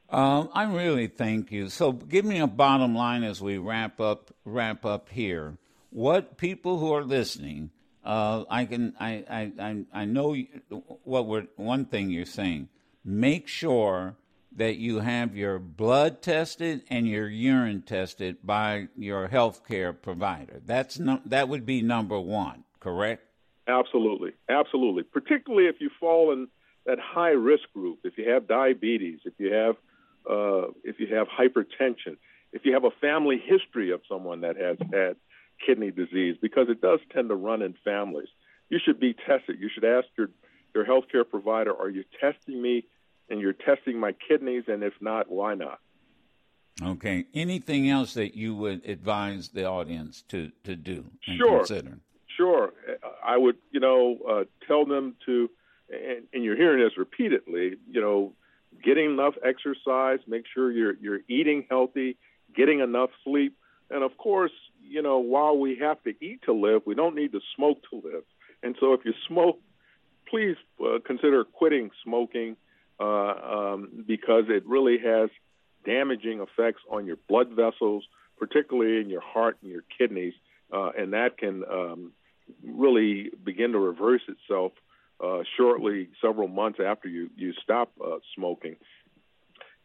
Um, 0.10 0.50
I 0.54 0.64
really 0.64 1.08
thank 1.08 1.52
you. 1.52 1.70
So, 1.70 1.92
give 1.92 2.26
me 2.26 2.40
a 2.40 2.48
bottom 2.48 2.96
line 2.96 3.24
as 3.24 3.42
we 3.42 3.60
wrap 3.60 4.00
up 4.02 4.32
wrap 4.44 4.84
up 4.84 5.10
here. 5.10 5.58
What 5.92 6.38
people 6.38 6.80
who 6.80 6.92
are 6.94 7.04
listening, 7.04 7.70
uh, 8.04 8.46
I 8.50 8.66
can 8.66 8.96
I 9.00 9.24
I 9.30 9.52
I, 9.60 9.86
I 9.94 10.06
know 10.06 10.36
what 11.04 11.28
we're 11.28 11.46
one 11.58 11.86
thing 11.86 12.10
you're 12.10 12.26
saying. 12.26 12.70
Make 13.06 13.48
sure 13.48 14.16
that 14.56 14.78
you 14.78 15.00
have 15.00 15.36
your 15.36 15.60
blood 15.60 16.22
tested 16.22 16.84
and 16.90 17.08
your 17.08 17.28
urine 17.28 17.82
tested 17.82 18.38
by 18.44 18.88
your 18.98 19.28
healthcare 19.30 19.96
provider. 20.00 20.62
That's 20.66 21.00
no, 21.00 21.22
that 21.26 21.48
would 21.48 21.66
be 21.66 21.82
number 21.82 22.20
one. 22.20 22.64
Correct. 22.80 23.24
Absolutely, 23.68 24.32
absolutely. 24.50 25.04
Particularly 25.04 25.68
if 25.68 25.76
you 25.80 25.90
fall 26.00 26.32
in 26.32 26.48
that 26.86 26.98
high 27.00 27.30
risk 27.30 27.72
group, 27.74 28.00
if 28.04 28.18
you 28.18 28.30
have 28.32 28.48
diabetes, 28.48 29.20
if 29.26 29.34
you 29.38 29.54
have 29.54 29.76
uh, 30.30 30.72
if 30.84 31.00
you 31.00 31.16
have 31.16 31.28
hypertension, 31.28 32.18
if 32.52 32.66
you 32.66 32.74
have 32.74 32.84
a 32.84 32.92
family 33.00 33.42
history 33.44 33.92
of 33.92 34.02
someone 34.10 34.42
that 34.42 34.58
has 34.58 34.78
had 34.92 35.16
kidney 35.66 35.92
disease, 35.92 36.36
because 36.42 36.68
it 36.70 36.82
does 36.82 37.00
tend 37.14 37.30
to 37.30 37.36
run 37.36 37.62
in 37.62 37.76
families. 37.84 38.30
You 38.70 38.80
should 38.84 39.00
be 39.00 39.14
tested. 39.14 39.58
You 39.60 39.70
should 39.74 39.86
ask 39.86 40.08
your 40.18 40.30
your 40.74 40.86
healthcare 40.86 41.28
provider, 41.30 41.76
"Are 41.76 41.90
you 41.90 42.04
testing 42.20 42.62
me?" 42.62 42.86
And 43.30 43.40
you're 43.40 43.54
testing 43.54 44.00
my 44.00 44.14
kidneys, 44.28 44.64
and 44.68 44.84
if 44.84 44.94
not, 45.02 45.30
why 45.30 45.54
not? 45.54 45.80
Okay. 46.82 47.26
Anything 47.34 47.90
else 47.90 48.14
that 48.14 48.36
you 48.36 48.56
would 48.56 48.86
advise 48.86 49.50
the 49.50 49.66
audience 49.66 50.24
to 50.30 50.52
to 50.64 50.76
do 50.76 51.06
and 51.28 51.38
Sure. 51.38 51.58
consider? 51.58 52.00
Sure, 52.38 52.74
I 53.22 53.36
would, 53.36 53.58
you 53.72 53.82
know, 53.82 54.18
uh, 54.26 54.44
tell 54.66 54.86
them 54.86 55.18
to, 55.26 55.50
and, 55.90 56.24
and 56.34 56.42
you're 56.42 56.56
hearing 56.56 56.82
this 56.82 56.98
repeatedly, 56.98 57.76
you 57.86 58.00
know, 58.00 58.34
getting 58.82 59.12
enough 59.12 59.34
exercise, 59.44 60.20
make 60.26 60.46
sure 60.54 60.72
you're 60.72 60.96
you're 61.02 61.20
eating 61.28 61.66
healthy, 61.70 62.16
getting 62.56 62.80
enough 62.80 63.10
sleep, 63.26 63.58
and 63.90 64.04
of 64.04 64.16
course, 64.18 64.54
you 64.82 65.02
know, 65.02 65.20
while 65.20 65.58
we 65.58 65.76
have 65.82 66.02
to 66.04 66.14
eat 66.24 66.42
to 66.44 66.54
live, 66.54 66.84
we 66.86 66.96
don't 66.96 67.16
need 67.16 67.34
to 67.34 67.42
smoke 67.58 67.80
to 67.90 67.98
live. 68.08 68.24
And 68.64 68.78
so, 68.80 68.94
if 68.94 69.02
you 69.04 69.14
smoke, 69.28 69.60
please 70.30 70.56
uh, 70.82 71.00
consider 71.06 71.44
quitting 71.44 71.92
smoking 72.04 72.56
uh, 73.00 73.04
um, 73.04 74.04
because 74.08 74.46
it 74.50 74.66
really 74.66 74.98
has 75.00 75.30
damaging 75.86 76.42
effects 76.42 76.82
on 76.92 77.06
your 77.06 77.18
blood 77.28 77.50
vessels, 77.50 78.04
particularly 78.38 79.02
in 79.02 79.10
your 79.10 79.22
heart 79.22 79.58
and 79.62 79.72
your 79.72 79.84
kidneys, 79.98 80.34
uh, 80.74 80.90
and 80.98 81.14
that 81.14 81.38
can 81.38 81.64
um, 81.72 82.12
really 82.64 83.30
begin 83.44 83.72
to 83.72 83.80
reverse 83.80 84.22
itself 84.28 84.74
uh, 85.24 85.40
shortly, 85.58 86.10
several 86.22 86.48
months 86.48 86.80
after 86.84 87.10
you 87.10 87.30
you 87.36 87.54
stop 87.64 87.92
uh, 88.04 88.18
smoking. 88.36 88.76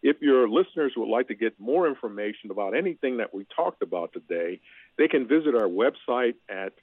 If 0.02 0.20
your 0.20 0.48
listeners 0.48 0.92
would 0.96 1.08
like 1.08 1.28
to 1.28 1.34
get 1.34 1.58
more 1.58 1.88
information 1.88 2.50
about 2.50 2.76
anything 2.76 3.16
that 3.16 3.32
we 3.32 3.46
talked 3.56 3.80
about 3.82 4.12
today, 4.12 4.60
they 4.98 5.08
can 5.08 5.26
visit 5.26 5.54
our 5.54 5.66
website 5.66 6.34
at 6.48 6.74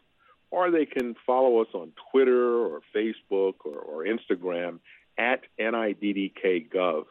or 0.54 0.70
they 0.70 0.86
can 0.86 1.16
follow 1.26 1.62
us 1.62 1.68
on 1.74 1.92
Twitter 2.12 2.58
or 2.58 2.82
Facebook 2.96 3.56
or, 3.66 3.80
or 3.80 4.06
Instagram 4.06 4.78
at 5.18 5.42
niddkgov. 5.60 7.06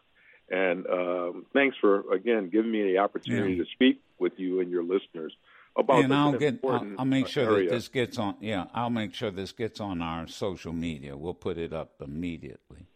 And 0.49 0.87
um, 0.87 1.47
thanks 1.53 1.77
for 1.81 2.13
again 2.13 2.51
giving 2.51 2.71
me 2.71 2.83
the 2.93 2.99
opportunity 2.99 3.55
Yeah. 3.55 3.65
to 3.65 3.71
speak 3.73 4.01
with 4.21 4.35
you 4.37 4.61
and 4.61 4.71
your 4.71 4.85
listeners 4.85 5.35
about 5.77 6.05
and 6.05 6.15
I'll 6.15 6.39
get 6.39 6.61
I'll, 6.65 6.87
I'll 6.99 7.05
make 7.05 7.27
sure 7.27 7.61
that 7.65 7.71
this 7.71 7.89
gets 7.89 8.19
on 8.19 8.37
yeah 8.41 8.67
I'll 8.75 8.91
make 8.91 9.15
sure 9.15 9.31
this 9.31 9.53
gets 9.53 9.81
on 9.81 10.01
our 10.03 10.27
social 10.29 10.73
media 10.73 11.17
we'll 11.17 11.35
put 11.35 11.57
it 11.59 11.73
up 11.73 11.95
immediately 12.01 12.87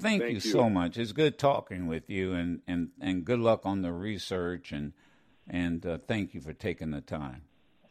thank, 0.00 0.22
Thank 0.22 0.30
you, 0.30 0.34
you. 0.36 0.40
so 0.40 0.70
much 0.70 0.96
it's 0.96 1.12
good 1.12 1.38
talking 1.38 1.86
with 1.86 2.08
you 2.08 2.32
and 2.32 2.60
and 2.66 2.88
and 3.00 3.24
good 3.24 3.38
luck 3.40 3.60
on 3.64 3.82
the 3.82 3.92
research 3.92 4.72
and 4.72 4.94
and 5.46 5.84
uh, 5.84 5.98
thank 5.98 6.32
you 6.34 6.40
for 6.40 6.54
taking 6.54 6.90
the 6.92 7.02
time 7.02 7.42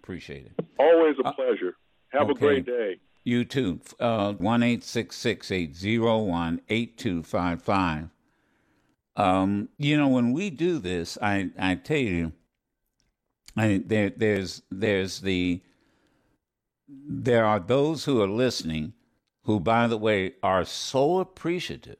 appreciate 0.02 0.46
it 0.48 0.66
Always 0.80 1.16
a 1.24 1.32
pleasure. 1.34 1.76
Have 2.10 2.30
a 2.30 2.34
great 2.34 2.66
day. 2.66 2.98
you 3.24 3.46
too 3.46 3.80
uh, 4.00 4.34
one 4.34 4.64
eight 4.64 4.84
six 4.84 5.16
six 5.16 5.52
eight 5.52 5.76
zero 5.76 6.18
one 6.20 6.60
eight 6.70 6.98
two 6.98 7.22
five 7.22 7.62
five 7.62 8.10
um 9.16 9.70
you 9.78 9.96
know 9.98 10.08
when 10.08 10.32
we 10.34 10.50
do 10.50 10.80
this 10.80 11.18
I 11.22 11.52
I 11.60 11.76
tell 11.76 11.98
you 11.98 12.34
I, 13.56 13.84
there, 13.86 14.10
there's 14.10 14.64
there's 14.72 15.20
the 15.20 15.62
there 16.88 17.46
are 17.46 17.60
those 17.60 18.06
who 18.06 18.22
are 18.22 18.28
listening 18.30 18.94
who 19.44 19.60
by 19.60 19.88
the 19.88 19.98
way 19.98 20.34
are 20.42 20.66
so 20.66 21.20
appreciative 21.20 21.98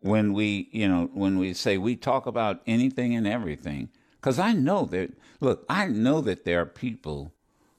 when 0.00 0.32
we 0.32 0.68
you 0.72 0.88
know 0.88 1.08
when 1.12 1.38
we 1.38 1.54
say 1.54 1.78
we 1.78 1.94
talk 1.96 2.26
about 2.26 2.60
anything 2.66 3.14
and 3.14 3.26
everything 3.26 3.88
because 4.22 4.38
i 4.38 4.52
know 4.54 4.86
that 4.86 5.12
look 5.40 5.66
i 5.68 5.86
know 5.88 6.22
that 6.22 6.46
there 6.46 6.62
are 6.62 6.66
people 6.66 7.34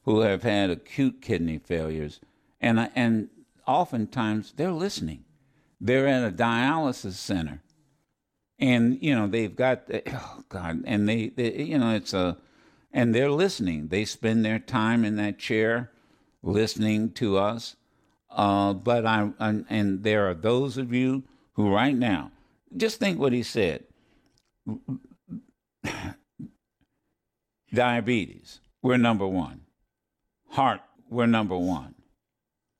who 0.05 0.19
have 0.19 0.43
had 0.43 0.69
acute 0.69 1.21
kidney 1.21 1.57
failures 1.57 2.19
and 2.61 2.79
I- 2.79 2.91
and 2.95 3.29
oftentimes 3.67 4.53
they're 4.55 4.71
listening. 4.71 5.23
They're 5.79 6.07
at 6.07 6.27
a 6.27 6.31
dialysis 6.35 7.13
center 7.13 7.61
and 8.59 8.97
you 9.01 9.15
know 9.15 9.27
they've 9.27 9.55
got 9.55 9.89
oh 10.07 10.43
god 10.49 10.83
and 10.85 11.07
they, 11.09 11.29
they 11.29 11.63
you 11.63 11.77
know 11.77 11.95
it's 11.95 12.13
a 12.13 12.37
and 12.91 13.13
they're 13.15 13.31
listening. 13.31 13.87
They 13.89 14.05
spend 14.05 14.45
their 14.45 14.59
time 14.59 15.03
in 15.03 15.15
that 15.17 15.39
chair 15.39 15.91
listening 16.43 17.11
to 17.13 17.37
us. 17.37 17.75
Uh 18.29 18.73
but 18.73 19.05
i 19.05 19.31
and 19.39 20.03
there 20.03 20.27
are 20.29 20.33
those 20.33 20.77
of 20.77 20.93
you 20.93 21.23
who 21.53 21.73
right 21.73 21.95
now 21.95 22.31
just 22.75 22.99
think 22.99 23.19
what 23.19 23.33
he 23.33 23.43
said 23.43 23.83
diabetes 27.73 28.59
we're 28.81 28.97
number 28.97 29.27
one. 29.27 29.61
Heart 30.49 30.81
we're 31.09 31.25
number 31.25 31.57
one. 31.57 31.95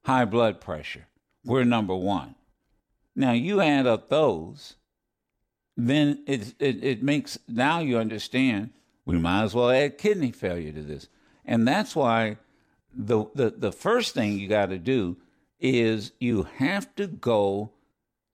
High 0.06 0.26
blood 0.26 0.62
pressure 0.62 1.08
we're 1.46 1.64
number 1.64 1.96
one. 1.96 2.36
Now 3.16 3.32
you 3.32 3.62
add 3.62 3.86
up 3.86 4.10
those 4.10 4.76
then 5.76 6.24
it, 6.28 6.54
it 6.60 6.84
it 6.84 7.04
makes 7.04 7.40
now 7.48 7.80
you 7.80 7.98
understand 7.98 8.72
we 9.06 9.18
might 9.18 9.44
as 9.44 9.56
well 9.56 9.70
add 9.72 9.98
kidney 9.98 10.32
failure 10.32 10.72
to 10.72 10.82
this, 10.82 11.08
and 11.46 11.68
that's 11.68 11.96
why 11.96 12.38
the 12.94 13.26
the 13.34 13.54
the 13.58 13.72
first 13.72 14.14
thing 14.14 14.38
you 14.38 14.48
got 14.48 14.68
to 14.68 14.78
do 14.78 15.18
is 15.60 16.12
you 16.20 16.44
have 16.58 16.94
to 16.96 17.08
go 17.08 17.72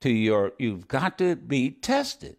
to 0.01 0.09
your 0.09 0.53
you've 0.59 0.87
got 0.87 1.17
to 1.19 1.35
be 1.35 1.71
tested. 1.71 2.35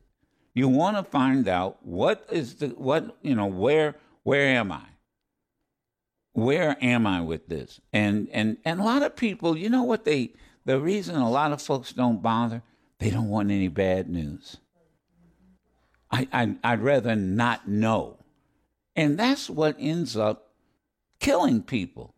You 0.52 0.68
want 0.68 0.96
to 0.96 1.04
find 1.04 1.48
out 1.48 1.78
what 1.82 2.26
is 2.30 2.56
the 2.56 2.68
what 2.68 3.16
you 3.22 3.34
know 3.34 3.46
where 3.46 3.96
where 4.22 4.46
am 4.46 4.72
I? 4.72 4.84
Where 6.32 6.76
am 6.80 7.06
I 7.06 7.20
with 7.20 7.48
this? 7.48 7.80
And 7.92 8.28
and 8.32 8.58
and 8.64 8.80
a 8.80 8.84
lot 8.84 9.02
of 9.02 9.16
people, 9.16 9.56
you 9.56 9.68
know 9.68 9.82
what 9.82 10.04
they 10.04 10.34
the 10.64 10.78
reason 10.78 11.16
a 11.16 11.30
lot 11.30 11.52
of 11.52 11.60
folks 11.62 11.92
don't 11.92 12.22
bother, 12.22 12.62
they 12.98 13.10
don't 13.10 13.28
want 13.28 13.50
any 13.50 13.68
bad 13.68 14.08
news. 14.08 14.58
I, 16.10 16.28
I 16.32 16.56
I'd 16.62 16.82
rather 16.82 17.16
not 17.16 17.68
know. 17.68 18.18
And 18.96 19.18
that's 19.18 19.48
what 19.48 19.76
ends 19.78 20.16
up 20.16 20.52
killing 21.18 21.62
people. 21.62 22.14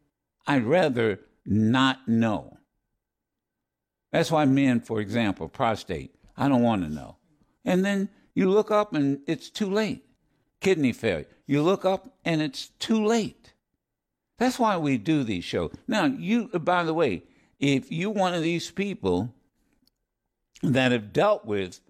I'd 0.47 0.65
rather 0.65 1.21
not 1.47 2.09
know. 2.09 2.59
That's 4.11 4.31
why 4.31 4.45
men, 4.45 4.81
for 4.81 5.01
example, 5.01 5.49
prostate, 5.49 6.15
I 6.37 6.49
don't 6.49 6.63
want 6.63 6.83
to 6.83 6.89
know. 6.89 7.17
And 7.65 7.85
then 7.85 8.09
You 8.35 8.51
look 8.51 8.71
up 8.71 8.95
and 8.95 9.21
it's 9.27 9.51
too 9.51 9.71
late. 9.71 10.05
Kidney 10.63 10.93
failure. 10.93 11.27
You 11.47 11.63
look 11.63 11.85
up 11.85 12.15
and 12.25 12.41
it's 12.41 12.69
too 12.79 13.05
late. 13.05 13.53
That's 14.39 14.59
why 14.59 14.77
we 14.77 14.97
do 14.97 15.25
these 15.25 15.45
shows. 15.45 15.73
Now, 15.87 16.07
you, 16.07 16.49
by 16.49 16.85
the 16.85 16.95
way, 16.95 17.25
if 17.59 17.93
you're 17.93 18.11
one 18.11 18.33
of 18.33 18.43
these 18.43 18.71
people 18.71 19.35
that 20.63 20.93
have 20.93 21.13
dealt 21.13 21.45
with 21.45 21.81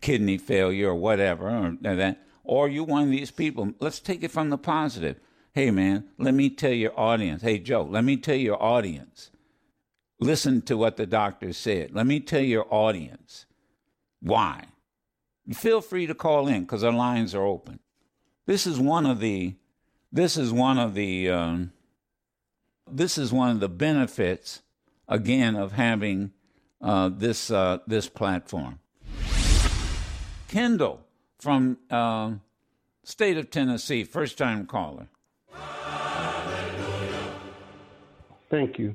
kidney 0.00 0.36
failure 0.36 0.90
or 0.90 0.94
whatever, 0.96 1.48
or 1.48 1.76
that, 1.80 2.18
or 2.42 2.68
you're 2.68 2.84
one 2.84 3.04
of 3.04 3.10
these 3.10 3.30
people, 3.30 3.72
let's 3.80 4.00
take 4.00 4.22
it 4.22 4.30
from 4.30 4.50
the 4.50 4.58
positive. 4.58 5.18
Hey, 5.52 5.70
man, 5.70 6.08
let 6.18 6.34
me 6.34 6.50
tell 6.50 6.72
your 6.72 6.98
audience. 6.98 7.42
Hey, 7.42 7.58
Joe, 7.58 7.84
let 7.88 8.04
me 8.04 8.16
tell 8.16 8.34
your 8.34 8.60
audience. 8.60 9.30
Listen 10.20 10.60
to 10.62 10.76
what 10.76 10.96
the 10.96 11.06
doctor 11.06 11.52
said. 11.52 11.94
Let 11.94 12.06
me 12.06 12.18
tell 12.18 12.42
your 12.42 12.66
audience 12.72 13.46
why. 14.20 14.66
Feel 15.52 15.80
free 15.80 16.06
to 16.06 16.14
call 16.14 16.48
in 16.48 16.62
because 16.62 16.82
our 16.82 16.92
lines 16.92 17.34
are 17.34 17.44
open. 17.44 17.80
This 18.46 18.66
is 18.66 18.80
one 18.80 19.04
of 19.06 19.20
the. 19.20 19.56
This 20.10 20.36
is 20.36 20.52
one 20.52 20.78
of 20.78 20.94
the. 20.94 21.28
Um, 21.28 21.72
this 22.90 23.18
is 23.18 23.32
one 23.32 23.50
of 23.50 23.60
the 23.60 23.68
benefits, 23.68 24.62
again, 25.08 25.56
of 25.56 25.72
having 25.72 26.32
uh, 26.80 27.10
this 27.10 27.50
uh, 27.50 27.78
this 27.86 28.08
platform. 28.08 28.78
Kendall 30.48 31.00
from 31.38 31.78
uh, 31.90 32.32
state 33.02 33.36
of 33.36 33.50
Tennessee, 33.50 34.04
first 34.04 34.38
time 34.38 34.66
caller. 34.66 35.08
Thank 38.50 38.78
you. 38.78 38.94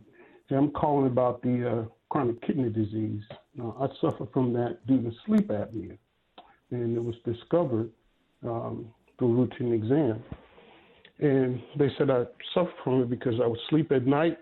I'm 0.52 0.72
calling 0.72 1.08
about 1.08 1.42
the 1.42 1.70
uh, 1.70 1.86
chronic 2.10 2.42
kidney 2.42 2.70
disease. 2.70 3.22
I 3.62 3.88
suffer 4.02 4.26
from 4.34 4.54
that 4.54 4.86
due 4.88 5.02
to 5.02 5.12
sleep 5.26 5.50
apnea, 5.50 5.98
and 6.72 6.96
it 6.96 7.04
was 7.04 7.16
discovered 7.26 7.90
um, 8.44 8.88
through 9.18 9.34
routine 9.34 9.74
exam. 9.74 10.24
And 11.20 11.62
they 11.78 11.90
said 11.98 12.10
I 12.10 12.26
suffered 12.54 12.74
from 12.84 13.02
it 13.02 13.10
because 13.10 13.36
I 13.44 13.48
would 13.48 13.60
sleep 13.70 13.92
at 13.92 14.06
night 14.06 14.38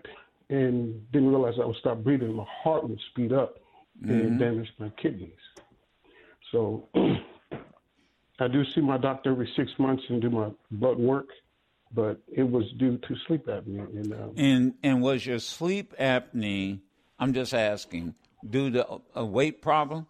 and 0.48 1.10
didn't 1.12 1.28
realize 1.28 1.54
I 1.60 1.66
would 1.66 1.76
stop 1.76 1.98
breathing. 1.98 2.32
My 2.34 2.46
heart 2.62 2.88
would 2.88 3.00
speed 3.10 3.32
up 3.32 3.58
and 4.02 4.10
mm-hmm. 4.10 4.38
damage 4.38 4.68
my 4.78 4.90
kidneys. 4.90 5.32
So 6.52 6.88
I 8.38 8.48
do 8.48 8.64
see 8.64 8.80
my 8.80 8.96
doctor 8.96 9.32
every 9.32 9.50
six 9.56 9.72
months 9.78 10.04
and 10.08 10.22
do 10.22 10.30
my 10.30 10.50
blood 10.70 10.98
work, 10.98 11.28
but 11.92 12.20
it 12.28 12.48
was 12.48 12.64
due 12.78 12.98
to 12.98 13.16
sleep 13.26 13.46
apnea. 13.46 13.88
And 13.88 14.12
um, 14.12 14.32
and, 14.36 14.74
and 14.82 15.02
was 15.02 15.26
your 15.26 15.40
sleep 15.40 15.94
apnea? 15.98 16.80
I'm 17.18 17.32
just 17.32 17.52
asking, 17.52 18.14
due 18.48 18.70
to 18.70 19.00
a 19.14 19.24
weight 19.24 19.60
problem? 19.60 20.06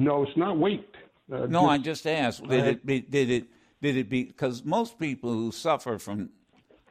No, 0.00 0.22
it's 0.22 0.36
not 0.36 0.58
weight. 0.58 0.94
Uh, 1.30 1.46
no, 1.46 1.62
just, 1.62 1.70
I 1.70 1.78
just 1.78 2.06
asked. 2.06 2.48
Did 2.48 2.66
it 2.66 2.86
be, 2.86 3.00
did 3.00 3.30
it 3.30 3.44
did 3.80 3.96
it 3.96 4.08
be 4.08 4.24
because 4.24 4.64
most 4.64 4.98
people 4.98 5.32
who 5.32 5.52
suffer 5.52 5.98
from 5.98 6.30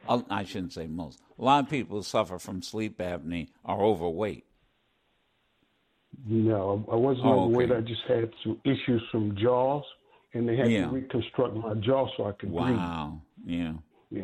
I 0.08 0.44
shouldn't 0.44 0.72
say 0.72 0.86
most. 0.86 1.20
A 1.38 1.44
lot 1.44 1.64
of 1.64 1.70
people 1.70 1.98
who 1.98 2.02
suffer 2.02 2.38
from 2.38 2.62
sleep 2.62 2.98
apnea 2.98 3.48
are 3.64 3.80
overweight. 3.80 4.44
No, 6.26 6.84
I 6.90 6.96
wasn't 6.96 7.26
oh, 7.26 7.44
overweight. 7.44 7.70
Okay. 7.70 7.78
I 7.78 7.82
just 7.82 8.02
had 8.08 8.30
some 8.42 8.60
issues 8.64 9.02
from 9.10 9.36
jaws, 9.36 9.84
and 10.34 10.48
they 10.48 10.56
had 10.56 10.70
yeah. 10.70 10.86
to 10.86 10.90
reconstruct 10.90 11.54
my 11.54 11.74
jaw 11.74 12.08
so 12.16 12.26
I 12.26 12.32
could 12.32 12.50
wow. 12.50 12.64
breathe. 12.64 12.76
Wow. 12.76 13.22
Yeah. 13.46 13.72
Yeah. 14.10 14.22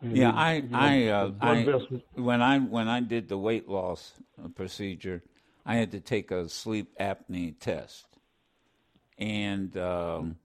And 0.00 0.16
yeah, 0.16 0.32
I, 0.32 0.54
you 0.54 0.62
know, 0.62 0.78
I, 0.78 1.06
uh, 1.06 1.30
I 1.40 2.20
when 2.20 2.42
I 2.42 2.58
when 2.58 2.88
I 2.88 3.00
did 3.00 3.28
the 3.28 3.38
weight 3.38 3.68
loss 3.68 4.12
procedure, 4.54 5.22
I 5.64 5.76
had 5.76 5.90
to 5.92 6.00
take 6.00 6.30
a 6.30 6.48
sleep 6.48 6.94
apnea 7.00 7.58
test, 7.58 8.06
and 9.18 9.76
um, 9.76 10.36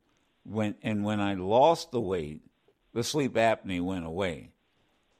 when 0.44 0.76
and 0.82 1.04
when 1.04 1.20
I 1.20 1.36
lost 1.36 1.92
the 1.92 2.02
weight, 2.02 2.42
the 2.94 3.04
sleep 3.04 3.34
apnea 3.34 3.82
went 3.82 4.06
away. 4.06 4.52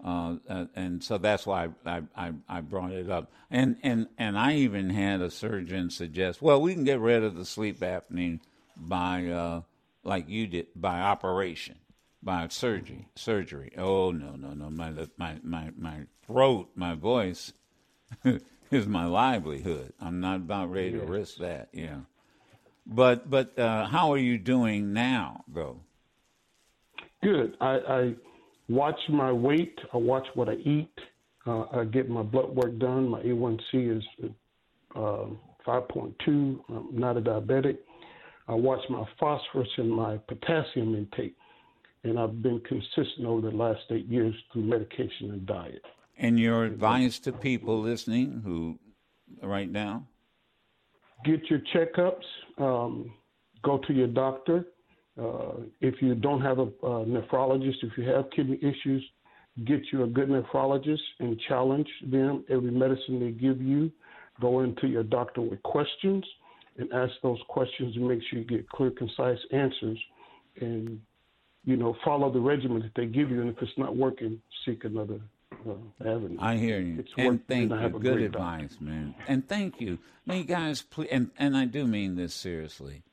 Uh, 0.04 0.38
uh, 0.48 0.66
and 0.76 1.04
so 1.04 1.18
that's 1.18 1.46
why 1.46 1.68
I, 1.86 2.02
I, 2.16 2.32
I, 2.48 2.62
brought 2.62 2.94
it 2.94 3.10
up. 3.10 3.30
And, 3.52 3.76
and, 3.84 4.08
and 4.18 4.40
I 4.40 4.56
even 4.56 4.90
had 4.92 5.20
a 5.20 5.30
surgeon 5.30 5.90
suggest, 5.90 6.42
well, 6.42 6.62
we 6.62 6.74
can 6.74 6.86
get 6.86 7.02
rid 7.02 7.22
of 7.22 7.36
the 7.36 7.44
sleep 7.44 7.82
apnea 7.82 8.40
by, 8.78 9.26
uh, 9.28 9.62
like 10.06 10.30
you 10.30 10.48
did, 10.48 10.68
by 10.74 11.02
operation, 11.02 11.76
by 12.24 12.48
surgery. 12.48 13.08
Surgery. 13.16 13.74
Oh 13.78 14.12
no, 14.12 14.36
no, 14.36 14.54
no! 14.54 14.70
My 14.70 14.92
my 15.18 15.38
my 15.44 15.72
my 15.78 16.02
throat, 16.26 16.70
my 16.76 16.96
voice 16.96 17.54
is 18.72 18.88
my 18.88 19.06
livelihood. 19.06 19.94
I'm 20.00 20.20
not 20.20 20.38
about 20.38 20.72
ready 20.72 20.92
to 20.92 21.02
risk 21.02 21.38
that. 21.38 21.70
Yeah. 21.74 22.00
But 22.90 23.30
but 23.30 23.58
uh, 23.58 23.86
how 23.88 24.12
are 24.12 24.18
you 24.18 24.38
doing 24.38 24.94
now, 24.94 25.44
though? 25.48 25.80
Good. 27.22 27.56
I, 27.62 27.68
I 27.68 28.14
watch 28.68 29.00
my 29.10 29.32
weight. 29.32 29.78
I 29.94 29.98
watch 29.98 30.26
what 30.34 30.50
I 30.50 30.54
eat. 30.54 30.92
Uh, 31.46 31.66
I 31.72 31.86
get 31.86 32.10
my 32.10 32.24
blood 32.24 32.50
work 32.50 32.78
done. 32.80 33.10
My 33.10 33.22
A1C 33.22 33.98
is 33.98 34.04
uh, 34.96 35.26
5.2. 35.66 36.14
I'm 36.70 36.88
not 36.94 37.18
a 37.18 37.22
diabetic. 37.22 37.78
I 38.48 38.54
watch 38.54 38.82
my 38.90 39.06
phosphorus 39.20 39.70
and 39.78 39.92
my 39.92 40.18
potassium 40.28 40.96
intake. 40.96 41.36
And 42.04 42.18
I've 42.18 42.42
been 42.42 42.62
consistent 42.62 43.26
over 43.26 43.50
the 43.50 43.56
last 43.56 43.82
eight 43.92 44.08
years 44.08 44.34
through 44.52 44.64
medication 44.64 45.32
and 45.32 45.46
diet. 45.46 45.84
And 46.18 46.40
your 46.40 46.64
advice 46.64 47.20
to 47.20 47.32
people 47.32 47.80
listening 47.82 48.42
who, 48.44 48.80
right 49.42 49.70
now? 49.70 50.08
Get 51.26 51.42
your 51.50 51.60
checkups. 51.74 52.24
Um, 52.58 53.14
go 53.64 53.80
to 53.88 53.94
your 53.94 54.08
doctor. 54.08 54.66
Uh, 55.20 55.62
if 55.82 56.02
you 56.02 56.16
don't 56.16 56.42
have 56.42 56.60
a, 56.60 56.64
a, 56.64 57.06
nephrologist, 57.06 57.84
if 57.84 57.98
you 57.98 58.06
have 58.06 58.30
kidney 58.34 58.58
issues, 58.62 59.04
get 59.66 59.82
you 59.92 60.04
a 60.04 60.08
good 60.08 60.30
nephrologist 60.30 61.00
and 61.20 61.40
challenge 61.48 61.88
them. 62.10 62.46
Every 62.50 62.72
medicine 62.72 63.20
they 63.20 63.32
give 63.32 63.62
you, 63.62 63.92
go 64.40 64.62
into 64.62 64.88
your 64.88 65.04
doctor 65.04 65.42
with 65.42 65.62
questions 65.64 66.24
and 66.78 66.92
ask 66.94 67.12
those 67.22 67.40
questions 67.50 67.98
and 67.98 68.08
make 68.08 68.22
sure 68.30 68.40
you 68.40 68.46
get 68.46 68.70
clear, 68.70 68.92
concise 68.92 69.40
answers. 69.52 69.98
And 70.62 71.02
you 71.66 71.76
know, 71.76 71.96
follow 72.06 72.32
the 72.32 72.40
regimen 72.40 72.82
that 72.82 72.92
they 72.96 73.06
give 73.06 73.30
you. 73.30 73.42
And 73.42 73.50
if 73.50 73.62
it's 73.62 73.78
not 73.78 73.96
working, 73.96 74.42
seek 74.66 74.86
another 74.86 75.20
avenue. 76.00 76.38
I 76.40 76.58
hear 76.58 76.80
you. 76.80 77.00
It's 77.00 77.12
and 77.18 77.46
thank 77.48 77.72
you. 77.72 78.00
Good 78.00 78.22
advice, 78.22 78.72
doctor. 78.72 78.84
man. 78.84 79.16
And 79.28 79.48
thank 79.48 79.82
you. 79.82 80.00
Now, 80.26 80.36
you 80.36 80.44
guys, 80.44 80.82
please, 80.82 81.10
and, 81.12 81.32
and 81.38 81.58
I 81.58 81.66
do 81.66 81.86
mean 81.86 82.16
this 82.16 82.34
seriously 82.34 83.04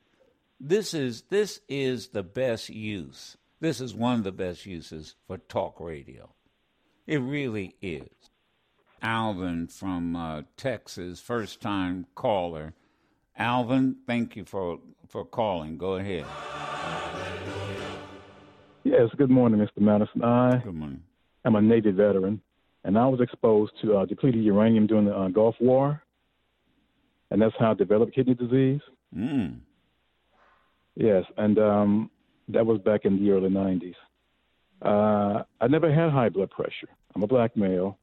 this 0.59 0.93
is 0.93 1.23
this 1.29 1.61
is 1.67 2.09
the 2.09 2.23
best 2.23 2.69
use. 2.69 3.37
This 3.59 3.81
is 3.81 3.93
one 3.93 4.19
of 4.19 4.23
the 4.23 4.31
best 4.31 4.65
uses 4.65 5.15
for 5.27 5.37
talk 5.37 5.79
radio. 5.79 6.33
It 7.05 7.17
really 7.17 7.75
is. 7.81 8.09
Alvin 9.01 9.67
from 9.67 10.15
uh, 10.15 10.41
Texas, 10.57 11.19
first 11.19 11.61
time 11.61 12.05
caller. 12.15 12.73
Alvin, 13.37 13.97
thank 14.07 14.35
you 14.35 14.45
for 14.45 14.79
for 15.07 15.25
calling. 15.25 15.77
Go 15.77 15.95
ahead. 15.95 16.25
Yes, 18.83 19.09
good 19.17 19.29
morning, 19.29 19.59
Mr. 19.59 19.81
Madison. 19.81 20.23
I 20.23 20.57
good 20.57 20.73
morning. 20.73 21.03
Am 21.47 21.55
a 21.55 21.61
Navy 21.61 21.91
veteran, 21.91 22.41
and 22.83 22.97
I 22.97 23.07
was 23.07 23.21
exposed 23.21 23.73
to 23.81 23.97
uh, 23.97 24.05
depleted 24.05 24.43
uranium 24.43 24.85
during 24.85 25.05
the 25.05 25.15
uh, 25.15 25.29
Gulf 25.29 25.55
War, 25.59 26.03
and 27.31 27.41
that's 27.41 27.55
how 27.57 27.71
I 27.71 27.73
developed 27.73 28.13
kidney 28.13 28.35
disease. 28.35 28.81
Mm. 29.15 29.59
Yes, 30.95 31.23
and 31.37 31.57
um, 31.57 32.11
that 32.49 32.65
was 32.65 32.79
back 32.79 33.05
in 33.05 33.23
the 33.23 33.31
early 33.31 33.49
90s. 33.49 33.95
Uh, 34.81 35.43
I 35.59 35.67
never 35.67 35.91
had 35.91 36.11
high 36.11 36.29
blood 36.29 36.51
pressure. 36.51 36.89
I'm 37.15 37.23
a 37.23 37.27
black 37.27 37.57
male, 37.57 37.97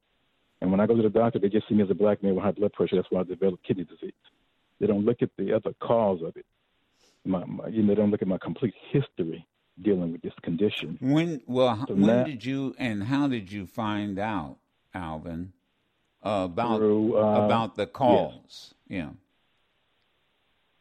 and 0.60 0.70
when 0.70 0.80
I 0.80 0.86
go 0.86 0.96
to 0.96 1.02
the 1.02 1.10
doctor, 1.10 1.38
they 1.38 1.48
just 1.48 1.68
see 1.68 1.74
me 1.74 1.82
as 1.82 1.90
a 1.90 1.94
black 1.94 2.22
male 2.22 2.34
with 2.34 2.44
high 2.44 2.50
blood 2.52 2.72
pressure. 2.72 2.96
That's 2.96 3.10
why 3.10 3.20
I 3.20 3.24
developed 3.24 3.66
kidney 3.66 3.84
disease. 3.84 4.12
They 4.80 4.86
don't 4.86 5.04
look 5.04 5.22
at 5.22 5.30
the 5.38 5.52
other 5.52 5.72
cause 5.80 6.20
of 6.22 6.36
it. 6.36 6.46
My, 7.24 7.44
my, 7.44 7.68
you 7.68 7.82
know, 7.82 7.88
they 7.88 7.94
don't 7.94 8.10
look 8.10 8.22
at 8.22 8.28
my 8.28 8.38
complete 8.38 8.74
history 8.90 9.46
dealing 9.82 10.12
with 10.12 10.22
this 10.22 10.34
condition. 10.42 10.98
When 11.00 11.40
well, 11.46 11.84
so 11.88 11.94
when 11.94 12.06
that, 12.06 12.26
did 12.26 12.44
you 12.44 12.74
and 12.78 13.04
how 13.04 13.28
did 13.28 13.50
you 13.50 13.66
find 13.66 14.18
out, 14.18 14.56
Alvin, 14.94 15.52
uh, 16.22 16.48
about 16.50 16.78
through, 16.78 17.16
uh, 17.16 17.44
about 17.46 17.76
the 17.76 17.86
cause? 17.86 18.74
Yes. 18.88 19.10